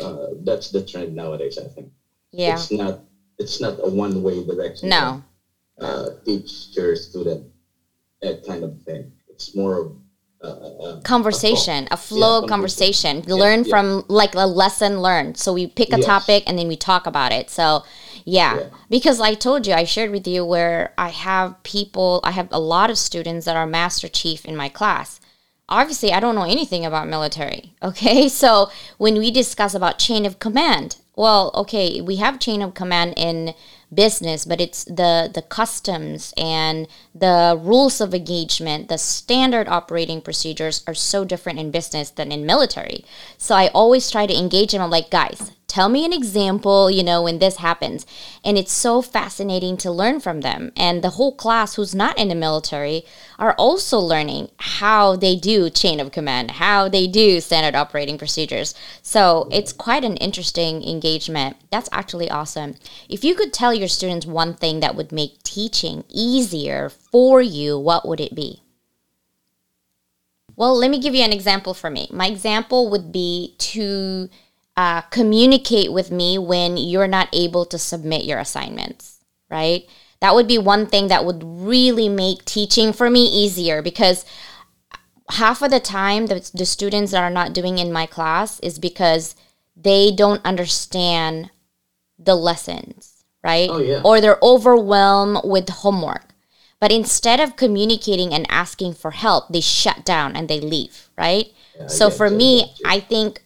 [0.00, 1.58] Uh, that's the trend nowadays.
[1.58, 1.88] I think.
[2.32, 2.54] Yeah.
[2.54, 3.00] It's not.
[3.38, 4.88] It's not a one-way direction.
[4.88, 5.22] No.
[5.80, 7.46] Uh, teacher student,
[8.20, 9.12] that kind of thing.
[9.28, 9.92] It's more of
[10.42, 13.22] uh, uh, Conversation, a flow Yeah, of conversation.
[13.22, 13.38] conversation.
[13.38, 15.36] Learn Yeah, from like a lesson learned.
[15.38, 16.06] So we pick a Yes.
[16.06, 17.48] topic and then we talk about it.
[17.48, 17.84] So
[18.24, 18.58] yeah.
[18.58, 18.66] Yeah.
[18.90, 22.60] Because I told you, I shared with you where I have people, I have a
[22.60, 25.20] lot of students that are master chief in my class.
[25.68, 27.74] Obviously, I don't know anything about military.
[27.82, 28.28] Okay.
[28.28, 33.14] So when we discuss about chain of command, well, okay, we have chain of command
[33.16, 33.54] in
[33.92, 40.82] business, but it's the the customs and the rules of engagement, the standard operating procedures
[40.86, 43.04] are so different in business than in military.
[43.36, 44.80] So I always try to engage them.
[44.80, 48.04] I'm like, guys, tell me an example, you know, when this happens.
[48.44, 50.70] And it's so fascinating to learn from them.
[50.76, 53.04] And the whole class who's not in the military
[53.38, 58.74] are also learning how they do chain of command, how they do standard operating procedures.
[59.00, 61.56] So it's quite an interesting engagement.
[61.70, 62.74] That's actually awesome.
[63.08, 67.78] If you could tell your students one thing that would make teaching easier for you,
[67.78, 68.60] what would it be?
[70.54, 72.08] Well, let me give you an example for me.
[72.12, 74.28] My example would be to
[74.76, 79.18] uh, communicate with me when you're not able to submit your assignments,
[79.50, 79.84] right?
[80.20, 84.24] That would be one thing that would really make teaching for me easier because
[85.30, 88.78] half of the time the, the students that are not doing in my class is
[88.78, 89.34] because
[89.76, 91.50] they don't understand
[92.18, 93.68] the lessons right?
[93.70, 94.00] Oh, yeah.
[94.04, 96.28] or they're overwhelmed with homework.
[96.80, 101.52] But instead of communicating and asking for help they shut down and they leave right?
[101.78, 103.41] Yeah, so for me i think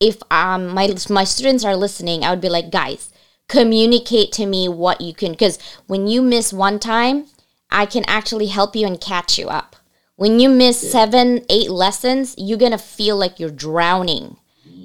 [0.00, 3.12] if um my my students are listening i would be like guys
[3.48, 7.26] communicate to me what you can because when you miss one time
[7.70, 9.76] i can actually help you and catch you up.
[10.16, 14.36] When you miss seven eight lessons you're gonna feel like you're drowning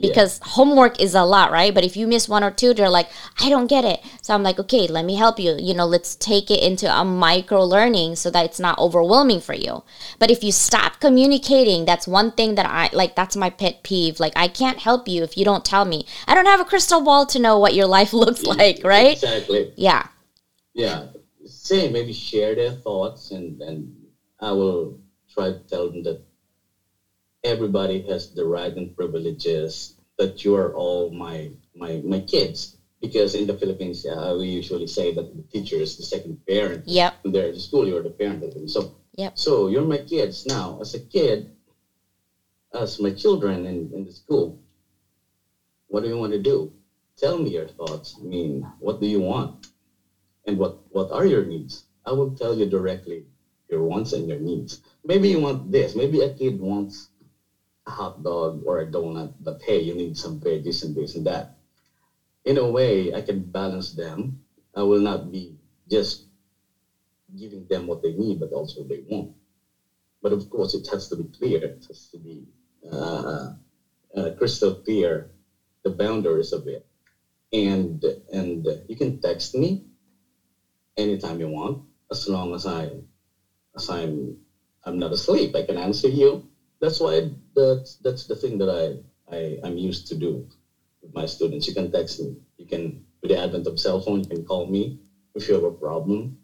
[0.02, 1.74] because homework is a lot right?
[1.74, 3.10] But if you miss one or two they're like
[3.40, 4.02] i don't get it.
[4.22, 5.56] So i'm like okay let me help you.
[5.60, 9.54] You know let's take it into a micro learning so that it's not overwhelming for
[9.54, 9.84] you.
[10.20, 14.20] But if you stop communicating that's one thing that i like that's my pet peeve.
[14.20, 16.06] Like i can't help you if you don't tell me.
[16.28, 19.14] I don't have a crystal ball to know what your life looks like right?
[19.14, 19.74] Exactly.
[19.76, 20.08] yeah.
[20.74, 21.08] Yeah.
[21.46, 21.94] Same.
[21.94, 23.96] Maybe share their thoughts, and and
[24.40, 26.22] I will try to tell them that
[27.44, 32.78] everybody has the right and privileges that you are all my my my kids.
[33.02, 36.84] Because in the Philippines, uh, we usually say that the teacher is the second parent.
[36.86, 38.68] yep When they're at the school, you're the parent of them.
[38.68, 39.34] So Yep.
[39.38, 40.78] So you're my kids now.
[40.80, 41.52] As a kid,
[42.74, 44.60] as my children in, in the school,
[45.88, 46.72] what do you want to do?
[47.18, 48.16] Tell me your thoughts.
[48.18, 49.68] I mean, what do you want?
[50.46, 51.84] And what, what are your needs?
[52.06, 53.26] I will tell you directly
[53.70, 54.80] your wants and your needs.
[55.04, 55.94] Maybe you want this.
[55.96, 57.10] Maybe a kid wants
[57.88, 61.50] hot dog or a donut, but hey, you need some veggies and this and that.
[62.46, 64.36] In a way, I can balance them.
[64.76, 65.56] I will not be
[65.90, 66.24] just
[67.38, 69.30] giving them what they need, but also they want.
[70.22, 71.60] But of course, it has to be clear.
[71.64, 72.44] It has to be
[72.92, 73.52] uh,
[74.16, 75.30] uh, crystal clear
[75.84, 76.84] the boundaries of it.
[77.54, 79.82] And and you can text me
[80.98, 81.80] anytime you want,
[82.12, 83.02] as long as I
[83.76, 84.38] as I'm
[84.86, 85.56] I'm not asleep.
[85.56, 86.44] I can answer you.
[86.82, 90.48] That's why that's that's the thing that I, I I'm used to do
[91.02, 91.68] with my students.
[91.68, 92.36] You can text me.
[92.58, 94.98] You can with the advent of cell phone, you can call me
[95.36, 96.38] if you have a problem.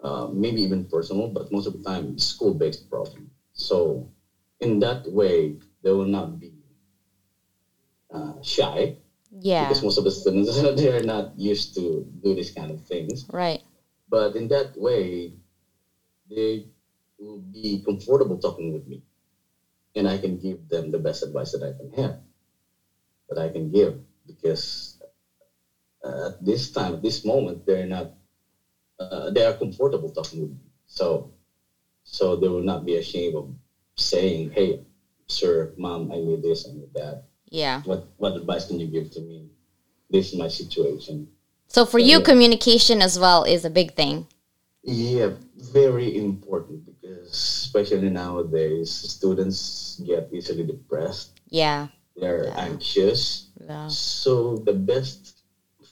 [0.00, 3.30] Uh, maybe even personal, but most of the time it's school-based problem.
[3.52, 4.10] So
[4.60, 6.52] in that way, they will not be
[8.10, 8.96] uh, shy
[9.40, 13.26] yeah because most of the students they're not used to do these kind of things.
[13.32, 13.60] right
[14.08, 15.34] But in that way,
[16.30, 16.66] they
[17.18, 19.02] will be comfortable talking with me,
[19.94, 22.18] and I can give them the best advice that I can have,
[23.28, 24.98] that I can give, because
[26.04, 28.12] uh, at this time, at this moment, they're not,
[28.98, 30.70] uh, they are comfortable talking with me.
[30.86, 31.30] So,
[32.04, 33.48] so they will not be ashamed of
[33.96, 34.80] saying, "Hey,
[35.28, 37.24] sir, mom, I need this, I need that.
[37.50, 39.48] yeah What what advice can you give to me?
[40.10, 41.28] This is my situation."
[41.68, 42.24] so for you Yeah.
[42.24, 44.26] communication as well is a big thing
[44.84, 46.93] Yeah, very important
[47.30, 51.40] especially nowadays, students get easily depressed.
[51.48, 52.60] yeah They're Yeah.
[52.70, 53.50] anxious.
[53.60, 55.42] yeah So the best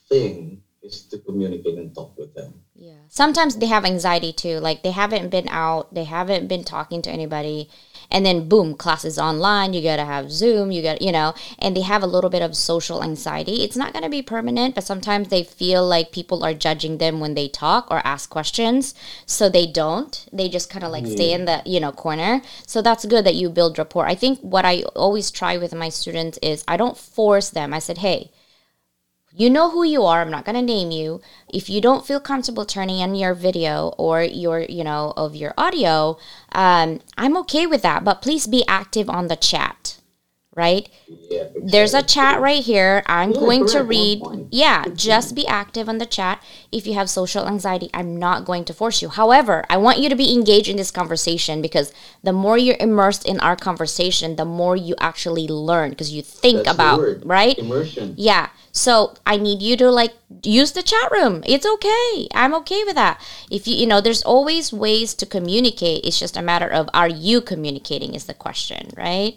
[0.08, 2.62] thing is to communicate and talk with them.
[2.74, 3.02] Yeah.
[3.08, 4.58] Sometimes they have anxiety too.
[4.58, 7.70] Like they haven't been out, they haven't been talking to anybody,
[8.12, 9.72] and then boom, classes online.
[9.72, 10.70] You gotta have Zoom.
[10.70, 13.64] You got you know, and they have a little bit of social anxiety.
[13.64, 17.34] It's not gonna be permanent, but sometimes they feel like people are judging them when
[17.34, 18.94] they talk or ask questions,
[19.26, 20.26] so they don't.
[20.32, 22.42] They just kind of like stay in the you know corner.
[22.66, 24.06] So that's good that you build rapport.
[24.06, 27.72] I think what I always try with my students is I don't force them.
[27.74, 28.30] I said, hey
[29.34, 30.20] you know who you are.
[30.20, 31.20] I'm not going to name you.
[31.48, 35.54] If you don't feel comfortable turning on your video or your you know of your
[35.56, 36.18] audio
[36.52, 39.98] um, i'm okay with that but please be active on the chat
[40.54, 41.44] right Yeah.
[41.62, 45.98] there's a chat right here i'm Yeah, going to read yeah just be active on
[45.98, 49.76] the chat if you have social anxiety i'm not going to force you however i
[49.76, 53.56] want you to be engaged in this conversation because the more you're immersed in our
[53.56, 58.14] conversation the more you actually learn because you think That's about right Immersion.
[58.16, 58.50] yeah.
[58.74, 61.42] So I need you to like use the chat room.
[61.46, 62.26] It's okay.
[62.34, 63.20] I'm okay with that.
[63.50, 66.04] If you you know, there's always ways to communicate.
[66.06, 69.36] It's just a matter of are you communicating is the question, right?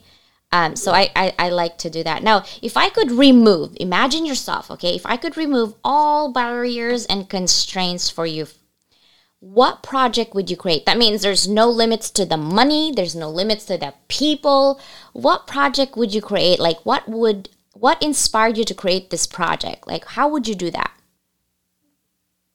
[0.51, 2.23] Um, so I, I, I like to do that.
[2.23, 7.29] Now, if I could remove, imagine yourself, okay, if I could remove all barriers and
[7.29, 8.47] constraints for you,
[9.39, 10.85] what project would you create?
[10.85, 14.79] That means there's no limits to the money, there's no limits to the people.
[15.13, 16.59] What project would you create?
[16.59, 19.85] Like what would what inspired you to create this project?
[19.87, 20.91] Like how would you do that?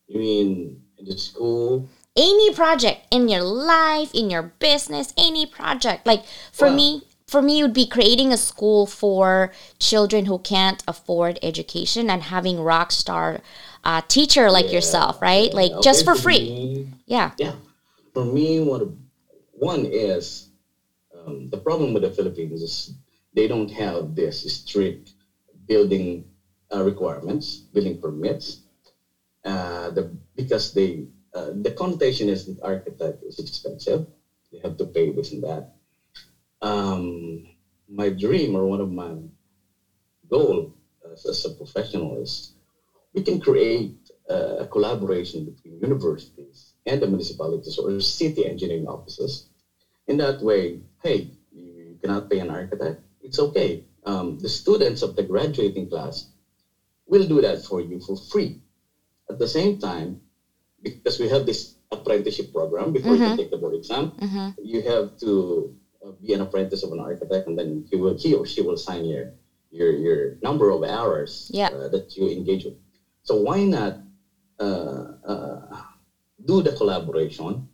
[0.08, 1.88] You mean in the school?
[2.16, 6.06] Any project in your life, in your business, any project.
[6.06, 6.76] Like for Wow.
[6.76, 12.10] me, for me it would be creating a school for children who can't afford education
[12.10, 13.40] and having rock star
[13.84, 15.50] uh, teacher like Yeah, yourself, right?
[15.54, 16.40] Like Okay, just for free.
[16.40, 17.30] me, Yeah.
[17.38, 17.54] Yeah.
[18.14, 18.96] For me, one of-
[19.70, 20.48] one is
[21.14, 22.74] um, the problem with the Philippines is
[23.36, 25.12] they don't have this strict
[25.66, 26.06] building
[26.74, 28.46] uh, requirements, building permits,
[29.44, 30.02] uh, the,
[30.34, 34.06] because they uh, the connotation is that architect is expensive.
[34.50, 35.64] They have to pay this and that.
[36.62, 37.46] Um,
[37.88, 39.16] my dream or one of my
[40.28, 40.72] goal
[41.10, 42.52] as, as a professional is
[43.14, 43.92] we can create
[44.28, 49.46] a collaboration between universities and the municipalities or city engineering offices.
[50.06, 53.00] In that way, hey, you cannot pay an architect.
[53.20, 53.82] It's okay.
[54.04, 56.26] Um, the students of the graduating class
[57.06, 58.60] will do that for you for free.
[59.28, 60.20] At the same time,
[60.80, 63.30] because we have this apprenticeship program before mm-hmm.
[63.30, 64.48] you take the board exam, mm-hmm.
[64.62, 65.74] you have to
[66.22, 69.04] be an apprentice of an architect, and then he will he or she will sign
[69.04, 69.32] your
[69.70, 72.76] your your number of hours uh, that you engage with.
[73.22, 74.00] So why not
[74.58, 75.82] uh, uh,
[76.44, 77.68] do the collaboration?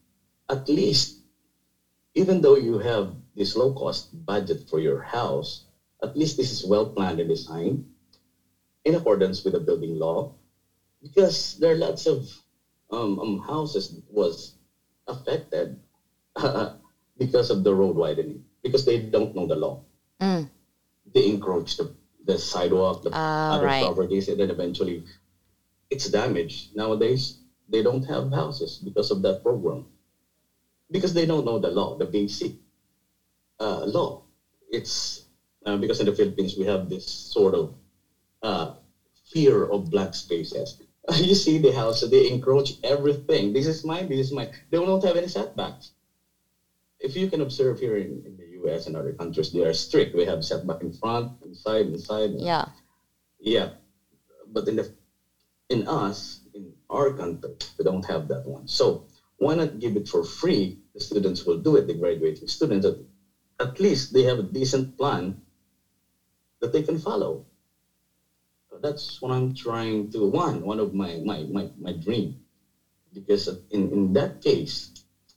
[0.49, 1.19] At least,
[2.15, 5.67] even though you have this low cost budget for your house,
[6.03, 7.85] at least this is well planned and designed
[8.85, 10.33] in accordance with the building law,
[11.03, 12.27] because there are lots of
[12.91, 14.55] um, um, houses was
[15.09, 15.77] affected
[17.17, 19.81] because of the road widening because they don't know the law.
[20.21, 20.47] Mm.
[21.13, 21.91] They encroach the,
[22.25, 23.83] the sidewalk, the uh, other right.
[23.83, 25.03] properties, and then eventually
[25.91, 26.75] it's damaged.
[26.75, 29.87] Nowadays, they don't have houses because of that program.
[30.91, 32.53] Because they don't know the law, the basic
[33.59, 34.23] uh, law.
[34.71, 35.23] It's
[35.65, 37.75] uh, because in the Philippines we have this sort of
[38.43, 38.71] uh,
[39.33, 40.77] fear of black spaces.
[41.15, 43.53] you see the house, they encroach everything.
[43.53, 44.51] This is mine, this is mine.
[44.71, 45.91] They don't have any setbacks.
[47.07, 50.15] If you can observe here in, in the US and other countries, they are strict.
[50.15, 52.33] We have setback in front, inside, inside.
[52.39, 52.65] Yeah.
[53.41, 53.69] Yeah.
[54.47, 54.89] But in the
[55.71, 58.69] in us, in our country, we don't have that one.
[58.69, 59.03] So
[59.39, 60.77] why not give it for free?
[60.95, 62.87] The students will do it, the graduating students.
[62.87, 62.95] At,
[63.61, 65.37] at least they have a decent plan
[66.61, 67.45] that they can follow.
[68.71, 72.35] So that's what I'm trying to, one, one of my, my, my, my dream.
[73.15, 74.91] Because in, in that case,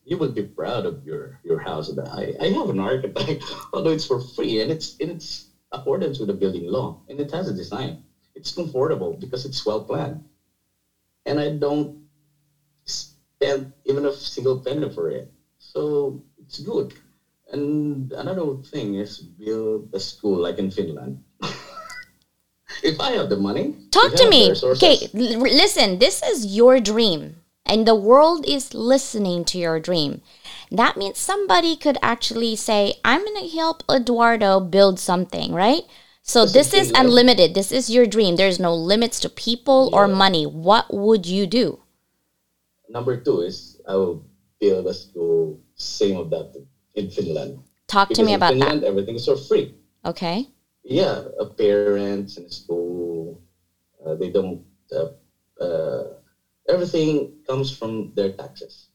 [0.09, 1.91] you would be proud of your, your house.
[1.97, 3.43] I, I have an architect,
[3.73, 7.29] although it's for free and it's in its accordance with the building law and it
[7.31, 8.03] has a design
[8.39, 10.23] it's comfortable because it's well planned.
[11.25, 12.07] And I don't
[12.85, 15.29] spend even a single penny for it.
[15.57, 16.93] So it's good.
[17.51, 21.21] And another thing is build a school like in Finland.
[22.83, 24.53] if I have the money, talk to me.
[24.63, 27.35] Okay, listen, this is your dream,
[27.69, 30.21] and the world is listening to your dream.
[30.71, 35.83] That means somebody could actually say, I'm going to help Eduardo build something, right?
[36.23, 37.53] So this is unlimited.
[37.53, 38.35] This is your dream.
[38.35, 39.97] There's no limits to people yeah.
[39.97, 40.45] or money.
[40.45, 41.79] What would you do?
[42.89, 44.25] Number two is I will
[44.59, 46.53] build a school same of that
[46.95, 47.59] in Finland.
[47.87, 48.87] Talk because to me about Finland, that.
[48.87, 49.73] Everything is for free.
[50.05, 50.47] Okay.
[50.83, 53.41] Yeah, a parents in school,
[54.05, 54.65] uh, they don't.
[54.91, 55.17] Uh,
[55.63, 56.18] uh,
[56.69, 58.89] everything comes from their taxes,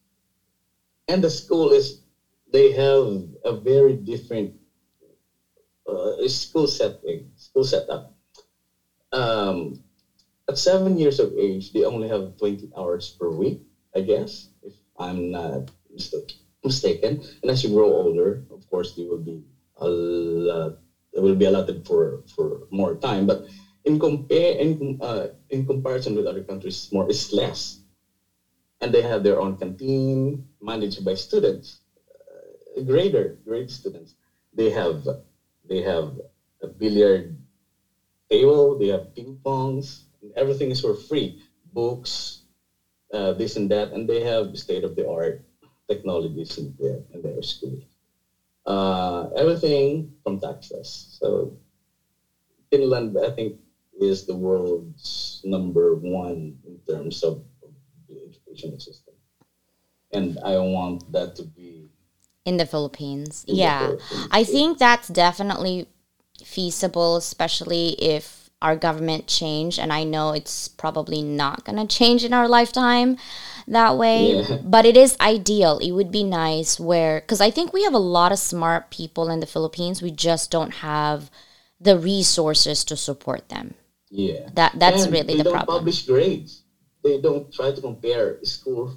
[1.08, 1.98] and the school is.
[2.46, 4.52] They have a very different
[5.86, 8.06] uh, school setting, school setup.
[9.12, 9.74] Um,
[10.48, 13.60] at seven years of age, they only have 20 hours per week,
[13.94, 15.70] I guess, if I'm not
[16.62, 17.20] mistaken.
[17.42, 19.42] And as you grow older, of course, they will be
[19.76, 20.74] a lot,
[21.12, 23.26] they will be allotted for, for more time.
[23.26, 23.42] But
[23.84, 27.78] in compare in, uh, in comparison with other countries, more is less.
[28.80, 31.80] And they have their own canteen managed by students,
[32.76, 34.14] uh, grader, grade students.
[34.52, 35.08] They have
[35.64, 36.12] they have
[36.62, 37.34] a billiard
[38.30, 38.74] table.
[38.76, 40.04] They have ping pongs.
[40.36, 41.34] Everything is for free.
[41.72, 42.40] Books,
[43.12, 45.38] uh, this and that, and they have state of the art
[45.88, 47.78] technologies in their in their school.
[48.66, 51.18] Uh, everything from taxes.
[51.20, 51.52] So
[52.70, 53.54] Finland, I think,
[54.00, 57.42] is the world's number one in terms of,
[58.08, 59.14] the education system,
[60.12, 61.88] and I want that to be
[62.44, 63.44] in the Philippines.
[63.48, 63.80] In yeah.
[63.80, 64.28] The Philippines.
[64.30, 65.88] I think that's definitely
[66.44, 69.78] feasible, especially if our government change.
[69.78, 73.16] And I know it's probably not going to change in our lifetime
[73.66, 74.58] that way, yeah.
[74.62, 75.78] but it is ideal.
[75.78, 79.30] It would be nice where, because I think we have a lot of smart people
[79.30, 80.02] in the Philippines.
[80.02, 81.30] We just don't have
[81.80, 83.74] the resources to support them.
[84.10, 84.48] Yeah.
[84.54, 85.78] That That's and really the problem.
[85.78, 86.62] publish grades.
[87.02, 88.96] They don't try to compare school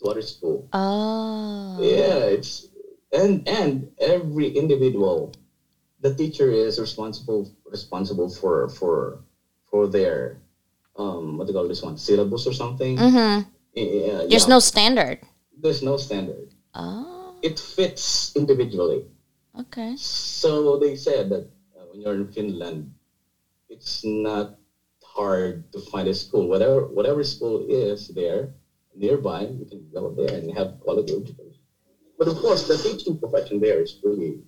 [0.00, 0.68] to other school.
[0.72, 1.78] Oh.
[1.80, 2.68] Yeah, it's
[3.12, 5.34] and and every individual,
[6.00, 9.24] the teacher is responsible responsible for for
[9.66, 10.38] for their
[10.96, 12.96] um what do you call this one syllabus or something.
[12.96, 13.50] Mm-hmm.
[13.74, 14.54] Yeah, There's yeah.
[14.54, 15.20] no standard.
[15.58, 16.54] There's no standard.
[16.74, 17.36] Oh.
[17.42, 19.04] It fits individually.
[19.58, 19.96] Okay.
[19.96, 22.92] So they said that uh, when you're in Finland,
[23.76, 24.54] it's not
[25.04, 26.48] hard to find a school.
[26.48, 28.50] Whatever whatever school is there
[28.94, 31.62] nearby, you can go there and have quality education.
[32.18, 34.40] But of course, the teaching profession there is really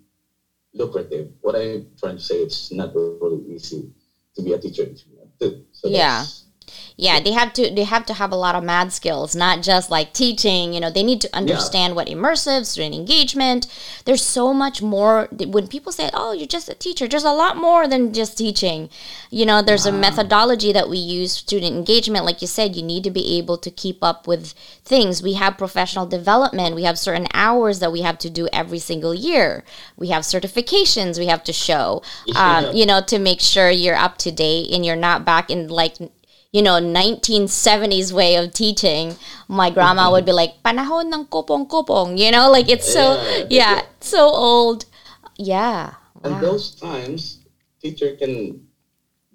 [0.75, 1.31] lucrative.
[1.41, 3.91] What I'm trying to say, it's not really easy
[4.37, 4.87] to be a teacher.
[5.73, 6.25] So Yeah.
[6.25, 6.48] that's-
[7.01, 9.89] Yeah, they have to they have to have a lot of mad skills, not just
[9.89, 13.69] like teaching, you know, they need to understand what immersive student engagement.
[14.05, 17.57] There's so much more when people say, "Oh, you're just a teacher." There's a lot
[17.57, 18.91] more than just teaching.
[19.31, 23.05] You know, there's a methodology that we use student engagement like you said, you need
[23.05, 25.23] to be able to keep up with things.
[25.23, 29.15] We have professional development, we have certain hours that we have to do every single
[29.15, 29.63] year.
[29.97, 32.03] We have certifications we have to show.
[32.35, 32.73] Um, Yeah.
[32.73, 35.95] you know, to make sure you're up to date and you're not back in like
[36.53, 39.17] you know, 1970s way of teaching,
[39.49, 43.47] my grandma would be like, panahon ng kopong-kopong, you know, like it's so, Yeah.
[43.51, 44.87] yeah, so old.
[45.37, 45.95] Yeah.
[46.25, 46.41] And Wow.
[46.41, 47.45] those times,
[47.83, 48.67] teacher can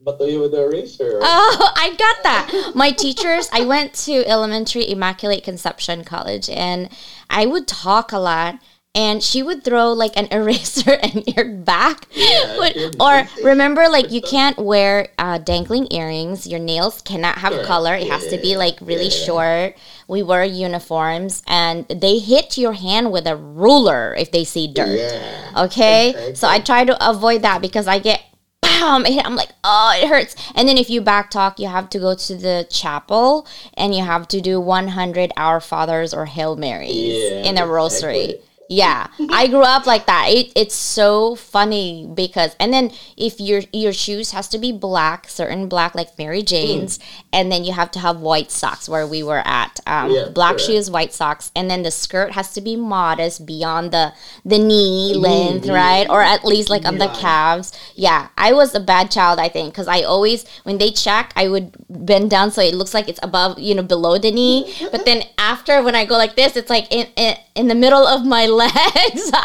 [0.03, 1.19] bato you with a eraser.
[1.23, 2.71] Oh, I got that.
[2.75, 6.89] My teachers, I went to elementary Immaculate Conception College and
[7.29, 8.59] I would talk a lot
[8.95, 12.07] and she would throw like an eraser in your back.
[12.11, 16.47] Yeah, or remember, like you can't wear uh, dangling earrings.
[16.47, 17.67] Your nails cannot have Correct.
[17.67, 17.95] color.
[17.95, 19.25] It has to be like really yeah.
[19.25, 19.77] short.
[20.07, 24.99] We wear uniforms and they hit your hand with a ruler if they see dirt.
[24.99, 25.63] Yeah.
[25.65, 26.09] Okay?
[26.09, 26.35] Exactly.
[26.35, 28.21] So I try to avoid that because I get
[28.61, 29.05] bam.
[29.23, 30.35] I'm like, oh, it hurts.
[30.55, 34.03] And then if you back talk, you have to go to the chapel and you
[34.03, 38.35] have to do 100 Our Fathers or Hail Marys Yeah, in a rosary.
[38.69, 39.27] Yeah, mm-hmm.
[39.31, 40.27] I grew up like that.
[40.29, 45.27] It, it's so funny because, and then if your your shoes has to be black,
[45.27, 46.47] certain black like Mary mm.
[46.47, 46.99] Jane's,
[47.31, 49.79] and then you have to have white socks where we were at.
[49.85, 50.65] Um, Yeah, black correct.
[50.65, 54.13] shoes, white socks, and then the skirt has to be modest beyond the
[54.45, 56.07] the knee length, right?
[56.09, 57.73] Or at least like on the calves.
[57.95, 61.47] Yeah, I was a bad child, I think, because I always when they check, I
[61.47, 64.65] would bend down so it looks like it's above, you know, below the knee.
[64.65, 64.87] Mm-hmm.
[64.91, 68.07] But then after when I go like this, it's like in in, in the middle
[68.07, 69.31] of my legs.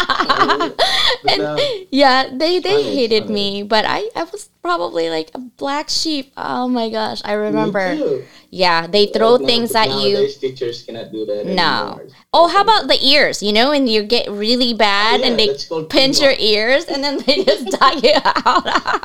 [1.25, 1.59] But now, um,
[1.91, 3.35] yeah, they they Funny, hated funny.
[3.35, 6.33] me, but I I was probably like a black sheep.
[6.37, 8.23] Oh my gosh, I remember.
[8.51, 10.29] Yeah, they throw now- things at you.
[10.41, 11.99] teachers cannot do that No.
[11.99, 12.07] anymore.
[12.33, 13.43] Oh, how about the ears?
[13.43, 15.51] You know, and you get really bad Oh, and they
[15.89, 18.65] pinch your ears and then they just tag you out.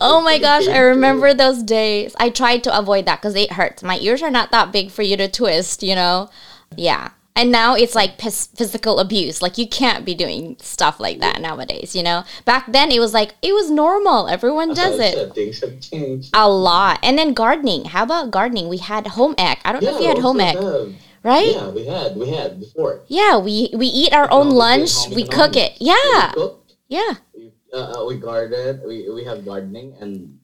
[0.00, 2.14] oh my gosh, I remember those days.
[2.18, 3.82] I tried to avoid that because it hurts.
[3.82, 6.30] My ears are not that big for you to twist, you know?
[6.76, 7.10] Yeah.
[7.34, 9.40] And now it's like phys- physical abuse.
[9.40, 12.24] Like you can't be doing stuff like that nowadays, you know?
[12.44, 14.28] Back then it was like, it was normal.
[14.28, 15.34] Everyone does it.
[15.34, 16.30] Things have changed.
[16.34, 16.98] A lot.
[17.02, 17.86] And then gardening.
[17.86, 18.68] How about gardening?
[18.68, 19.60] We had home ec.
[19.64, 20.92] I don't know if you had home ec, have.
[21.22, 21.54] right?
[21.54, 22.16] Yeah, we had.
[22.16, 23.00] We had before.
[23.08, 25.08] Yeah, we we eat our own lunch.
[25.08, 25.72] We cook home it.
[25.80, 26.50] Yeah, We
[26.88, 28.82] yeah, we, uh, uh, we garden.
[28.86, 30.38] We, we have gardening and,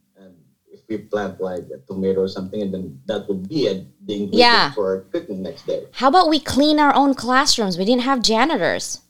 [0.89, 3.75] we plant like a tomato or something and then that would be a,
[4.07, 4.73] the ingredient Yeah.
[4.73, 5.85] for cooking next day.
[5.93, 7.77] How about we clean our own classrooms?
[7.77, 9.01] We didn't have janitors,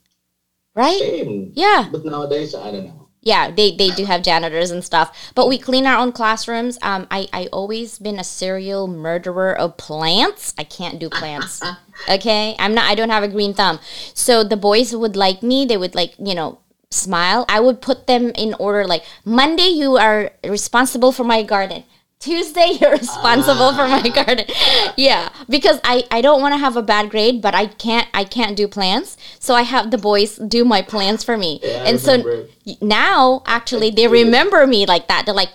[0.74, 0.98] right?
[0.98, 1.52] Same.
[1.54, 3.08] Yeah, But nowadays, I don't know.
[3.22, 3.50] yeah.
[3.50, 6.78] They they do have janitors and stuff, but we clean our own classrooms.
[6.82, 10.54] Um, I I always been a serial murderer of plants.
[10.58, 11.62] I can't do plants.
[12.08, 12.88] Okay, I'm not.
[12.88, 13.80] I don't have a green thumb.
[14.14, 15.66] So the boys would like me.
[15.66, 16.58] They would like you know
[16.90, 17.44] smile.
[17.48, 18.86] I would put them in order.
[18.86, 21.84] Like Monday, you are responsible for my garden.
[22.20, 24.24] Tuesday, you're responsible for my ah.
[24.24, 24.46] garden.
[24.96, 28.24] Yeah, because I I don't want to have a bad grade, but I can't I
[28.24, 29.16] can't do plants.
[29.38, 31.60] So I have the boys do my plans for me.
[31.62, 32.46] Yeah, and so
[32.80, 35.24] now actually they remember me like that.
[35.24, 35.50] They're like,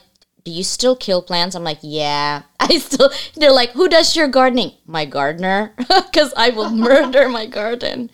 [0.45, 4.29] "Do you still kill plants?" I'm like, "Yeah, I still." They're like, "Who does your
[4.29, 8.09] gardening?" My gardener, because I will murder my garden.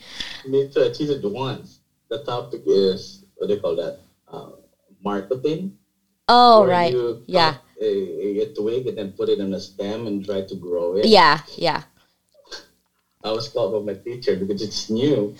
[0.48, 0.82] Me too.
[0.82, 1.79] I cheated once.
[2.10, 4.00] The topic is, what do you call that?
[4.26, 4.50] Uh,
[5.04, 5.76] marcotting.
[6.28, 6.94] Oh right,
[7.26, 10.94] yeah, A, a twig and then put it on a stem and try to grow
[10.96, 11.06] it.
[11.06, 11.82] yeah, yeah.
[13.22, 15.34] I was called by my teacher because it's new.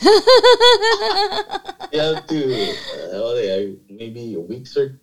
[1.92, 2.38] you have to,
[2.70, 5.00] uh, oh, yeah, maybe weeks or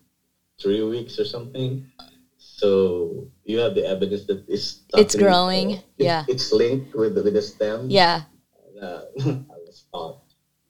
[0.60, 1.86] three weeks or something.
[2.36, 6.24] So you have the evidence that it's It's growing, it- yeah.
[6.28, 7.90] it's linked with the, with the stem.
[7.90, 8.22] Yeah.
[8.80, 10.20] Uh, I was taught.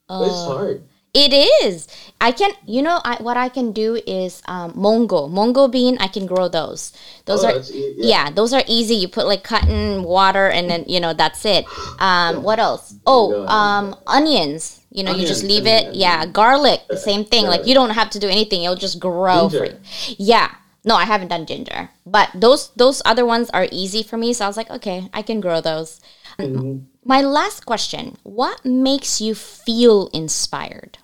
[0.07, 0.55] But it's Oh.
[0.57, 0.88] hard.
[1.13, 1.33] It
[1.65, 1.87] is.
[2.21, 5.97] I can, you know, I, what I can do is um, mongo, mongo bean.
[5.99, 6.93] I can grow those.
[7.25, 8.29] Those Oh, are, e- yeah.
[8.29, 8.95] those are easy.
[8.95, 11.65] You put like cotton, water, and then you know that's it.
[11.99, 12.93] Um, what else?
[13.07, 14.81] Oh, um, onions.
[14.91, 15.79] You know, you just Onions, leave it.
[15.87, 16.81] onions, Yeah, garlic.
[16.89, 17.45] The same thing.
[17.47, 18.63] Like you don't have to do anything.
[18.63, 19.77] It'll just grow for you.
[20.17, 20.53] Yeah.
[20.85, 24.31] No, I haven't done ginger, but those those other ones are easy for me.
[24.33, 25.99] So I was like, okay, I can grow those.
[26.39, 26.85] Mhm.
[27.03, 30.97] My last question: What makes you feel inspired?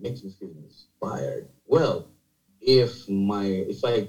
[0.00, 1.48] makes me feel inspired.
[1.66, 2.08] Well,
[2.60, 4.08] if my if I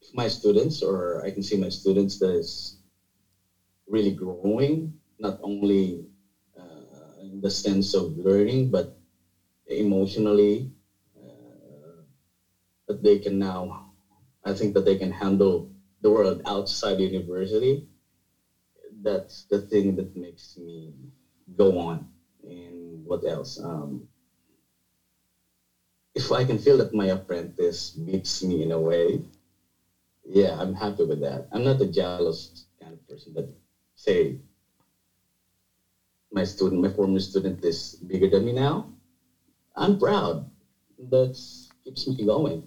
[0.00, 2.78] if my students or I can see my students that is
[3.86, 6.06] really growing, not only
[6.58, 8.96] uh, in the sense of learning, but
[9.66, 10.70] emotionally,
[11.16, 12.02] uh,
[12.88, 13.92] that they can now,
[14.44, 15.70] I think that they can handle
[16.02, 17.86] the world outside university.
[19.02, 20.92] That's the thing that makes me
[21.56, 22.06] go on.
[22.42, 23.58] And what else?
[23.58, 24.04] Um,
[26.14, 29.20] if I can feel that my apprentice beats me in a way,
[30.24, 31.46] yeah, I'm happy with that.
[31.52, 33.46] I'm not a jealous kind of person that
[33.96, 34.36] say
[36.32, 38.86] my student, my former student is bigger than me now.
[39.76, 40.44] I'm proud.
[41.10, 41.36] That
[41.84, 42.62] keeps me going.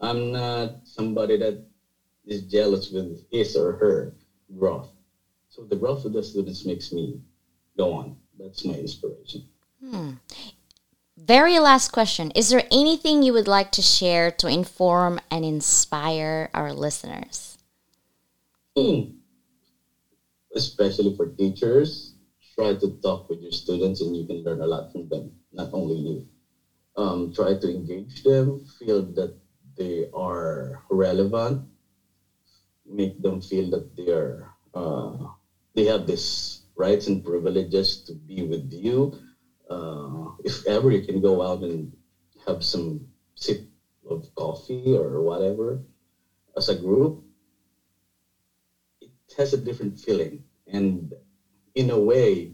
[0.00, 1.56] I'm not somebody that
[2.26, 4.12] is jealous with his or her
[4.56, 4.88] growth.
[5.58, 7.20] So the growth of the students makes me
[7.76, 8.16] go on.
[8.38, 9.42] That's my inspiration.
[9.82, 10.22] Hmm.
[11.16, 12.30] Very last question.
[12.36, 17.58] Is there anything you would like to share to inform and inspire our listeners?
[18.76, 19.18] Hmm.
[20.54, 22.14] Especially for teachers,
[22.54, 25.70] try to talk with your students and you can learn a lot from them, not
[25.74, 26.28] only you.
[26.96, 29.34] Um, try to engage them, feel that
[29.76, 31.66] they are relevant,
[32.86, 35.34] make them feel that they are uh,
[35.78, 39.12] they have this rights and privileges to be with you
[39.70, 41.92] uh, if ever you can go out and
[42.46, 43.06] have some
[43.36, 43.62] sip
[44.10, 45.78] of coffee or whatever
[46.56, 47.22] as a group,
[49.00, 50.40] it has a different feeling.
[50.66, 51.14] And
[51.74, 52.52] in a way,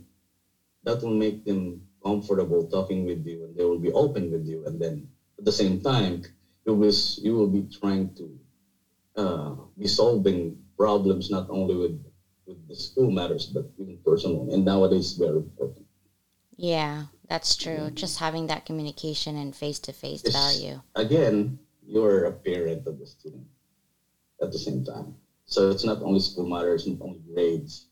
[0.84, 4.64] that will make them comfortable talking with you and they will be open with you.
[4.66, 5.06] And then
[5.38, 6.22] at the same time,
[6.66, 8.38] you will, you will be trying to
[9.16, 11.98] uh, be solving problems not only with,
[12.46, 14.52] with the school matters, but even personal.
[14.52, 15.86] And nowadays, very important.
[16.56, 17.90] Yeah, that's true.
[17.94, 20.80] Just having that communication and face to face value.
[20.94, 23.46] Again, you're a parent of the student
[24.40, 25.16] at the same time.
[25.46, 27.88] So it's not only school matters, not only grades.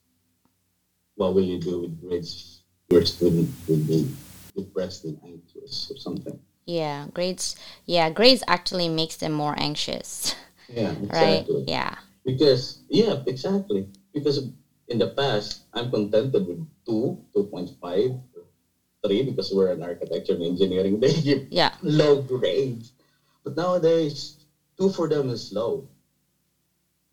[1.17, 2.63] What will you do with grades?
[2.91, 4.11] Your student will be
[4.57, 6.39] depressed and anxious or something.
[6.67, 7.57] Yeah, grades.
[7.87, 10.35] Yeah, grades actually makes them more anxious.
[10.69, 11.57] Yeah, exactly.
[11.57, 11.69] Right?
[11.69, 11.95] Yeah.
[12.25, 13.89] Because yeah, exactly.
[14.13, 14.41] Because
[14.89, 18.11] in the past, I'm contented with two, two point five,
[19.05, 21.01] three because we're an architecture and engineering.
[21.01, 21.71] They give yeah.
[21.83, 22.93] low grades.
[23.45, 24.35] But nowadays,
[24.79, 25.85] two for them is low.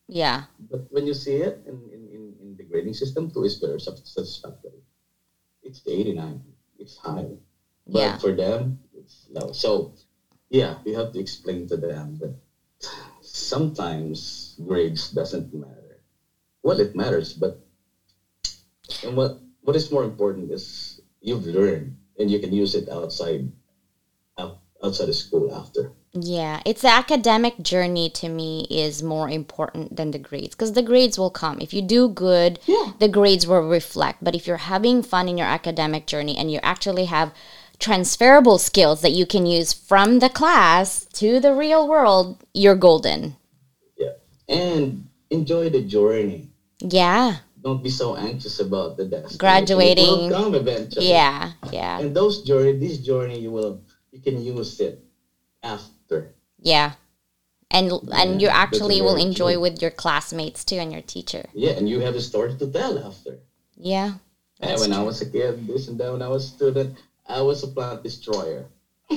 [0.07, 0.41] Yeah.
[0.69, 3.79] But when you see it in, in, in, in the grading system, two is very
[3.79, 4.83] satisfactory.
[5.63, 6.41] It's the 89.
[6.79, 7.37] It's high.
[7.87, 8.17] But Yeah.
[8.17, 9.51] for them, it's low.
[9.51, 9.91] So,
[10.49, 12.33] yeah, you have to explain to them that
[13.21, 15.78] sometimes grades doesn't matter.
[16.69, 17.65] Well, it matters, but
[19.03, 23.51] and what what is more important is you've learned and you can use it outside
[24.37, 25.93] outside of school after.
[26.13, 30.83] Yeah, it's the academic journey to me is more important than the grades because the
[30.83, 31.57] grades will come.
[31.59, 32.93] If you do good, Yeah.
[32.99, 34.23] the grades will reflect.
[34.23, 37.33] But if you're having fun in your academic journey and you actually have
[37.79, 43.37] transferable skills that you can use from the class to the real world, you're golden.
[43.97, 44.13] Yeah.
[44.47, 46.48] And enjoy the journey.
[46.81, 49.37] Yeah, Don't be so anxious about the destination.
[49.37, 50.05] Graduating.
[50.05, 51.09] It will come eventually.
[51.09, 55.03] yeah, yeah, And those journey, this journey, you will you can use it
[55.63, 56.33] after.
[56.61, 56.93] yeah.
[57.71, 59.61] And and you Yeah, actually will enjoy true.
[59.61, 61.45] with your classmates too and your teacher.
[61.53, 63.39] Yeah, and you have a story to tell after.
[63.77, 64.13] Yeah.
[64.59, 67.41] And when I was a kid, this and that, when I was a student, I
[67.41, 68.65] was a plant destroyer.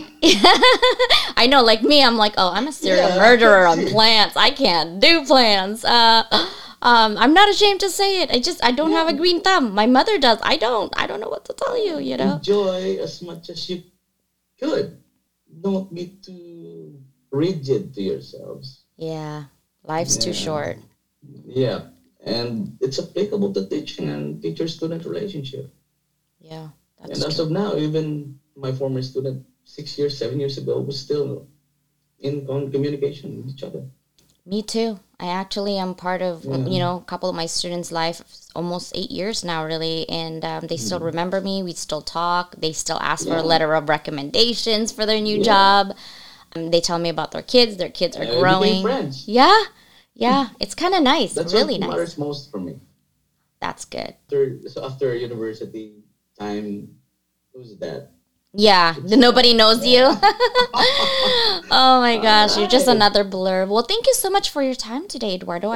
[1.43, 3.19] I know, like me, I'm like, oh, I'm a serial Yeah.
[3.19, 4.37] murderer on plants.
[4.37, 5.85] I can't do plants.
[5.85, 6.25] Uh,
[6.83, 8.31] um, I'm not ashamed to say it.
[8.31, 9.73] I just, I don't have a green thumb.
[9.73, 10.39] My mother does.
[10.43, 10.93] I don't.
[10.97, 11.99] I don't know what to tell you.
[11.99, 12.37] You know.
[12.37, 13.83] Enjoy as much as you
[14.59, 14.99] could.
[15.63, 16.99] Don't be too
[17.31, 18.83] rigid to yourselves.
[18.97, 19.45] Yeah.
[19.85, 20.79] Life's too short.
[21.47, 21.91] Yeah,
[22.25, 25.71] and it's applicable to teaching and teacher-student relationship.
[26.41, 26.69] Yeah.
[27.01, 30.99] and That's as of now, even my former student, six years, seven years ago, was
[30.99, 31.47] still
[32.19, 33.83] in communication with each other.
[34.45, 34.99] Me too.
[35.21, 36.67] I actually am part of Yeah.
[36.67, 38.23] you know a couple of my students' life,
[38.57, 41.63] almost eight years now, really, and um, they still remember me.
[41.63, 42.57] We still talk.
[42.57, 43.43] They still ask for a.
[43.43, 45.43] Letter of recommendations for their new Yeah.
[45.45, 45.97] job.
[46.57, 47.77] Um, they tell me about their kids.
[47.77, 48.83] Their kids are Uh, growing.
[49.27, 49.65] Yeah,
[50.15, 51.35] yeah, it's kind of nice.
[51.35, 51.91] That's really what nice.
[51.91, 52.81] matters most for me.
[53.61, 54.17] That's good.
[54.27, 56.03] After, so after university
[56.37, 56.99] time,
[57.55, 58.11] who's that?
[58.55, 60.03] Yeah, nobody knows you.
[60.05, 60.21] oh
[61.71, 63.65] my gosh, you're just another blur.
[63.65, 65.75] Well, thank you so much for your time today, Eduardo.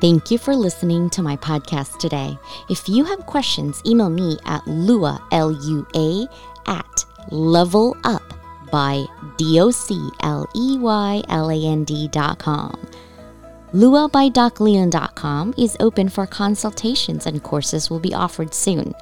[0.00, 2.38] Thank you for listening to my podcast today.
[2.70, 6.28] If you have questions, email me at lua, L-U-A,
[6.68, 8.22] at level up
[8.70, 9.04] by
[9.36, 10.08] D-O-C-L-E-Y-L-A-N-D
[12.08, 12.88] dot com.
[13.76, 18.94] LuaByDocLeon.com is open for consultations and courses will be offered soon.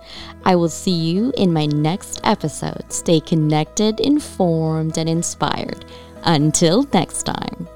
[0.45, 2.83] I will see you in my next episode.
[2.93, 5.85] Stay connected, informed, and inspired.
[6.25, 7.68] Until next time.